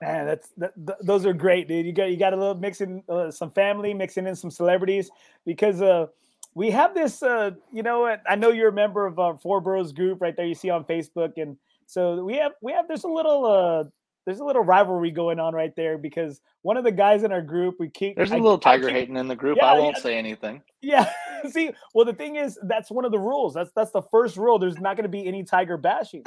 [0.00, 1.86] Man, that's that, th- those are great, dude.
[1.86, 5.10] You got you got a little mixing uh, some family, mixing in some celebrities
[5.46, 6.06] because uh
[6.54, 9.92] we have this uh you know i know you're a member of our four bros
[9.92, 13.08] group right there you see on facebook and so we have we have there's a
[13.08, 13.84] little uh
[14.24, 17.42] there's a little rivalry going on right there because one of the guys in our
[17.42, 19.58] group we keep there's a little tiger hating in the group.
[19.60, 20.62] Yeah, i won't yeah, say anything.
[20.80, 21.10] Yeah
[21.50, 23.54] see well the thing is that's one of the rules.
[23.54, 24.58] That's that's the first rule.
[24.58, 26.24] There's not going to be any tiger bashing.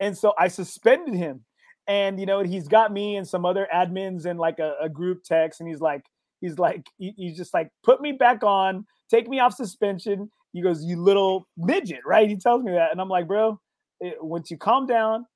[0.00, 1.44] And so i suspended him.
[1.86, 5.24] And you know he's got me and some other admins in like a, a group
[5.24, 6.04] text and he's like
[6.40, 10.30] he's like he, he's just like put me back on take me off suspension.
[10.52, 12.28] He goes, you little midget, right?
[12.28, 12.92] He tells me that.
[12.92, 13.60] And I'm like, bro,
[14.00, 15.26] it, once you calm down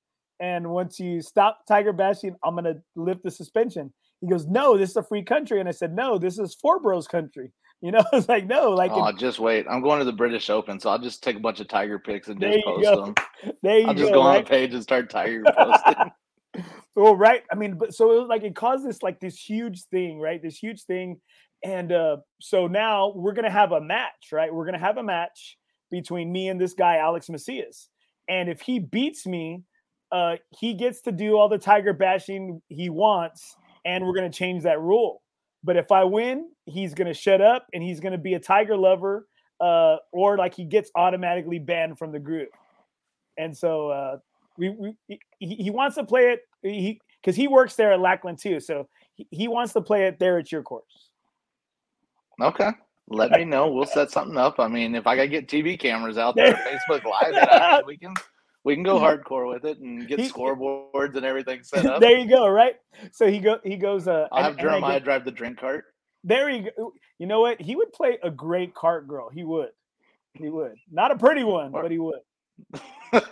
[0.40, 3.92] and once you stop tiger bashing, I'm going to lift the suspension.
[4.20, 5.60] He goes, no, this is a free country.
[5.60, 7.50] And I said, no, this is Four Bros country.
[7.80, 9.66] You know, it's like, no, like, oh, it, just wait.
[9.68, 10.78] I'm going to the British Open.
[10.78, 13.04] So I'll just take a bunch of tiger pics and just post go.
[13.04, 13.14] them.
[13.62, 14.38] There you I'll just go, go right?
[14.38, 16.64] on the page and start tiger posting.
[16.94, 17.42] well, right.
[17.50, 20.40] I mean, but so it was like it caused this like this huge thing, right?
[20.40, 21.20] This huge thing
[21.64, 24.52] and uh, so now we're going to have a match, right?
[24.52, 25.56] We're going to have a match
[25.90, 27.88] between me and this guy, Alex Macias.
[28.28, 29.62] And if he beats me,
[30.10, 34.36] uh, he gets to do all the tiger bashing he wants, and we're going to
[34.36, 35.22] change that rule.
[35.64, 38.40] But if I win, he's going to shut up and he's going to be a
[38.40, 39.26] tiger lover,
[39.60, 42.48] uh, or like he gets automatically banned from the group.
[43.38, 44.16] And so uh,
[44.58, 44.96] we, we
[45.38, 48.88] he, he wants to play it he because he works there at Lackland too, so
[49.14, 51.11] he, he wants to play it there at your course.
[52.40, 52.70] Okay.
[53.08, 53.68] Let me know.
[53.68, 54.58] We'll set something up.
[54.58, 56.54] I mean, if I gotta get TV cameras out there,
[56.90, 58.14] Facebook Live, we can
[58.64, 62.00] we can go hardcore with it and get scoreboards and everything set up.
[62.00, 62.48] There you go.
[62.48, 62.76] Right.
[63.10, 64.08] So he go he goes.
[64.08, 65.86] Uh, I have Jeremiah drive the drink cart.
[66.24, 66.92] There you go.
[67.18, 67.60] You know what?
[67.60, 69.28] He would play a great cart girl.
[69.28, 69.70] He would.
[70.34, 70.74] He would.
[70.90, 72.20] Not a pretty one, but he would.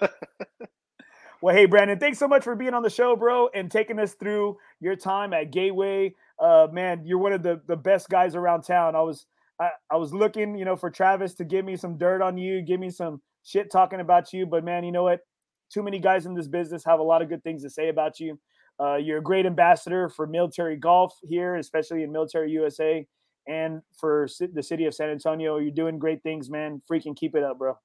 [1.41, 4.15] well, hey Brandon, thanks so much for being on the show, bro, and taking us
[4.15, 8.63] through your time at Gateway uh, man, you're one of the, the best guys around
[8.63, 8.97] town.
[8.97, 9.27] I was
[9.61, 12.63] I, I was looking, you know, for Travis to give me some dirt on you,
[12.63, 14.47] give me some shit talking about you.
[14.47, 15.21] But man, you know what?
[15.73, 18.19] Too many guys in this business have a lot of good things to say about
[18.19, 18.39] you.
[18.81, 23.07] Uh, you're a great ambassador for military golf here, especially in Military USA,
[23.47, 25.59] and for the city of San Antonio.
[25.59, 26.81] You're doing great things, man.
[26.91, 27.79] Freaking keep it up, bro.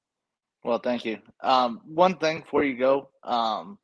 [0.63, 1.19] Well, thank you.
[1.43, 3.77] Um, one thing before you go, um,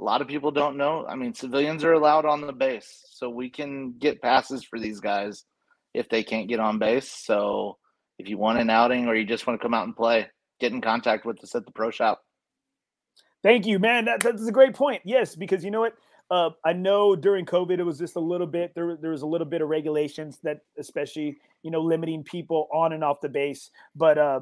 [0.00, 1.04] a lot of people don't know.
[1.06, 4.98] I mean, civilians are allowed on the base, so we can get passes for these
[4.98, 5.44] guys
[5.92, 7.10] if they can't get on base.
[7.10, 7.76] So
[8.18, 10.28] if you want an outing or you just want to come out and play,
[10.58, 12.22] get in contact with us at the pro shop.
[13.42, 14.06] Thank you, man.
[14.06, 15.02] That, that's a great point.
[15.04, 15.94] Yes, because you know what?
[16.30, 18.96] Uh, I know during COVID it was just a little bit there.
[18.96, 23.04] There was a little bit of regulations that, especially you know, limiting people on and
[23.04, 23.70] off the base.
[23.94, 24.40] But uh,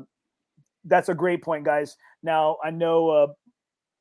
[0.85, 1.97] that's a great point, guys.
[2.23, 3.27] Now I know uh,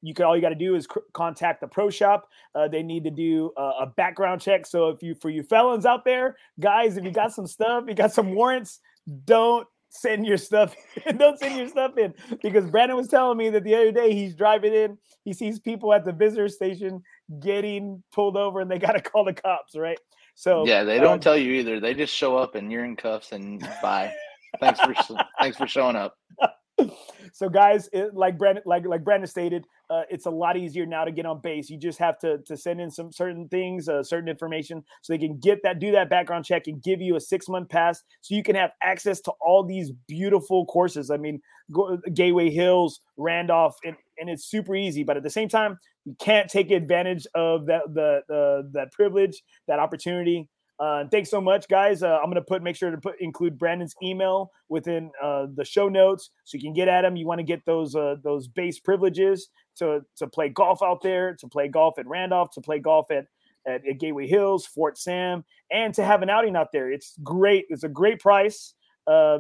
[0.02, 2.30] you can all you got to do is c- contact the pro shop.
[2.56, 4.66] Uh, they need to do uh, a background check.
[4.66, 7.94] So if you for you felons out there, guys, if you got some stuff, you
[7.94, 8.80] got some warrants,
[9.26, 10.76] don't send your stuff
[11.18, 14.36] don't send your stuff in because Brandon was telling me that the other day he's
[14.36, 17.02] driving in he sees people at the visitor station
[17.40, 20.00] getting pulled over and they got to call the cops right
[20.36, 22.96] so yeah they don't um, tell you either they just show up and you're in
[22.96, 24.14] cuffs and bye
[24.60, 24.94] thanks for
[25.40, 26.18] thanks for showing up
[27.34, 31.06] so guys it, like brandon like like brandon stated uh, it's a lot easier now
[31.06, 31.70] to get on base.
[31.70, 35.18] You just have to to send in some certain things uh, certain information so they
[35.18, 38.36] can get that do that background check and give you a six month pass so
[38.36, 41.10] you can have access to all these beautiful courses.
[41.10, 45.50] I mean go, gateway hills randolph and, and it's super easy but at the same
[45.50, 50.48] time you can't take advantage of that the, the that privilege that opportunity
[50.80, 52.04] uh, thanks so much, guys.
[52.04, 55.90] Uh, I'm gonna put make sure to put include Brandon's email within uh, the show
[55.90, 57.16] notes so you can get at him.
[57.16, 61.36] You want to get those uh, those base privileges to to play golf out there,
[61.36, 63.26] to play golf at Randolph, to play golf at,
[63.66, 66.92] at, at Gateway Hills, Fort Sam, and to have an outing out there.
[66.92, 67.66] It's great.
[67.70, 68.76] It's a great price,
[69.08, 69.40] uh,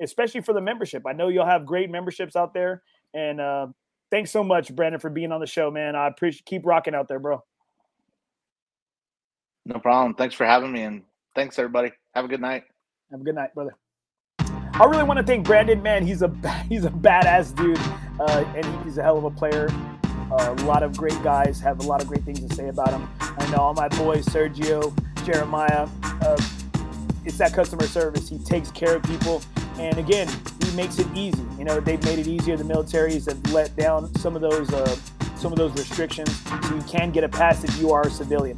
[0.00, 1.02] especially for the membership.
[1.06, 2.82] I know you'll have great memberships out there.
[3.14, 3.66] And uh,
[4.10, 5.96] thanks so much, Brandon, for being on the show, man.
[5.96, 7.42] I appreciate keep rocking out there, bro.
[9.64, 10.14] No problem.
[10.14, 11.02] Thanks for having me, and
[11.34, 11.92] thanks everybody.
[12.14, 12.64] Have a good night.
[13.10, 13.76] Have a good night, brother.
[14.38, 15.82] I really want to thank Brandon.
[15.82, 16.28] Man, he's a
[16.68, 17.78] he's a badass dude,
[18.20, 19.68] uh, and he's a hell of a player.
[20.32, 22.90] Uh, a lot of great guys have a lot of great things to say about
[22.90, 23.08] him.
[23.20, 24.92] I know all my boys, Sergio,
[25.24, 25.88] Jeremiah.
[26.02, 26.40] Uh,
[27.24, 28.28] it's that customer service.
[28.28, 29.42] He takes care of people,
[29.78, 30.28] and again,
[30.64, 31.44] he makes it easy.
[31.58, 32.56] You know, they've made it easier.
[32.56, 34.96] The militaries have let down some of those uh,
[35.36, 38.56] some of those restrictions, so you can get a pass if you are a civilian.